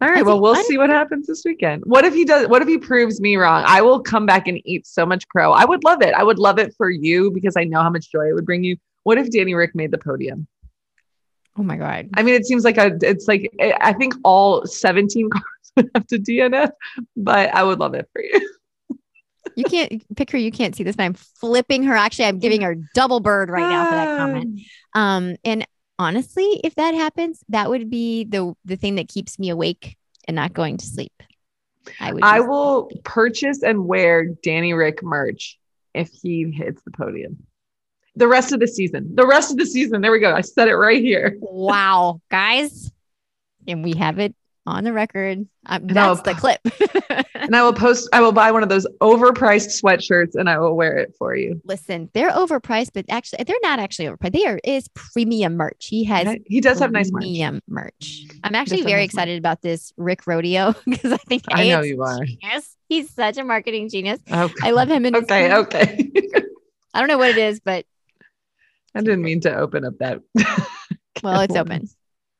[0.05, 0.23] All right.
[0.23, 1.83] Well, we'll see what happens this weekend.
[1.87, 2.47] What if he does?
[2.47, 3.63] What if he proves me wrong?
[3.65, 5.51] I will come back and eat so much crow.
[5.51, 6.13] I would love it.
[6.13, 8.63] I would love it for you because I know how much joy it would bring
[8.63, 8.77] you.
[9.01, 10.45] What if Danny Rick made the podium?
[11.57, 12.09] Oh my god.
[12.13, 12.95] I mean, it seems like a.
[13.01, 15.43] It's like I think all 17 cars
[15.75, 16.69] would have to DNF,
[17.17, 18.49] but I would love it for you.
[19.57, 20.37] You can't pick her.
[20.37, 21.95] You can't see this, but I'm flipping her.
[21.95, 24.59] Actually, I'm giving her double bird right now for that comment.
[24.93, 25.65] Um, and
[25.99, 30.35] honestly, if that happens, that would be the the thing that keeps me awake and
[30.35, 31.11] not going to sleep.
[31.99, 32.23] I would.
[32.23, 35.57] I will purchase and wear Danny Rick merch
[35.93, 37.45] if he hits the podium.
[38.15, 39.15] The rest of the season.
[39.15, 40.01] The rest of the season.
[40.01, 40.33] There we go.
[40.33, 41.37] I said it right here.
[41.41, 42.91] Wow, guys,
[43.67, 44.35] and we have it
[44.65, 45.47] on the record.
[45.65, 46.61] Um, that's the clip.
[47.45, 50.75] And I will post, I will buy one of those overpriced sweatshirts and I will
[50.75, 51.61] wear it for you.
[51.63, 54.33] Listen, they're overpriced, but actually, they're not actually overpriced.
[54.33, 55.87] They are is premium merch.
[55.87, 56.37] He has?
[56.47, 57.21] He does have nice merch.
[57.21, 58.23] premium merch.
[58.43, 59.05] I'm actually very nice merch.
[59.05, 62.23] excited about this Rick Rodeo because I think I know you are.
[62.23, 62.75] genius.
[62.89, 64.19] He's such a marketing genius.
[64.31, 64.53] Okay.
[64.63, 65.05] I love him.
[65.05, 65.53] In Okay.
[65.53, 66.11] Okay.
[66.93, 67.85] I don't know what it is, but
[68.95, 70.21] I didn't mean to open up that.
[71.21, 71.89] well, it's open.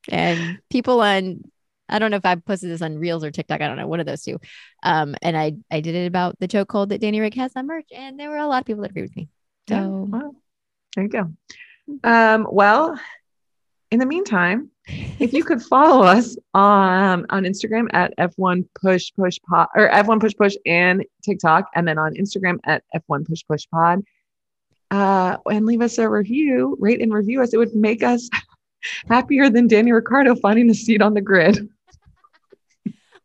[0.09, 1.43] And people on,
[1.88, 3.61] I don't know if I posted this on Reels or TikTok.
[3.61, 4.39] I don't know one of those two.
[4.83, 7.88] Um, and I I did it about the chokehold that Danny Rick has on merch,
[7.93, 9.29] and there were a lot of people that agree with me.
[9.67, 10.36] Yeah, So well,
[10.95, 11.31] there you go.
[12.03, 12.99] Um, well,
[13.91, 14.71] in the meantime,
[15.19, 20.19] if you could follow us on on Instagram at F1 Push Push Pod or F1
[20.19, 24.01] Push Push and TikTok, and then on Instagram at F1 Push Push Pod,
[24.91, 27.53] uh, and leave us a review, rate and review us.
[27.53, 28.29] It would make us
[29.07, 31.69] happier than Danny Ricciardo finding a seat on the grid.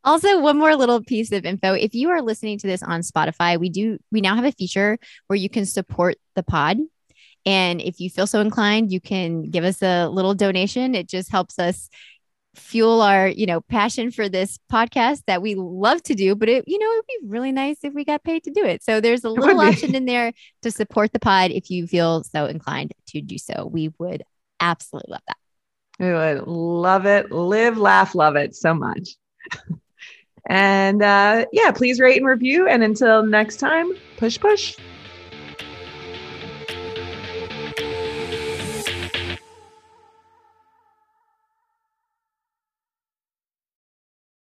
[0.03, 1.75] Also, one more little piece of info.
[1.75, 4.99] If you are listening to this on Spotify, we do we now have a feature
[5.27, 6.79] where you can support the pod.
[7.47, 10.95] And if you feel so inclined, you can give us a little donation.
[10.95, 11.89] It just helps us
[12.55, 16.65] fuel our, you know, passion for this podcast that we love to do, but it,
[16.67, 18.83] you know, it'd be really nice if we got paid to do it.
[18.83, 20.33] So there's a little option in there
[20.63, 23.67] to support the pod if you feel so inclined to do so.
[23.67, 24.23] We would
[24.59, 25.37] absolutely love that.
[25.99, 27.31] We would love it.
[27.31, 29.11] Live, laugh, love it so much.
[30.51, 32.67] and uh, yeah, please rate and review.
[32.67, 34.77] And until next time, push, push.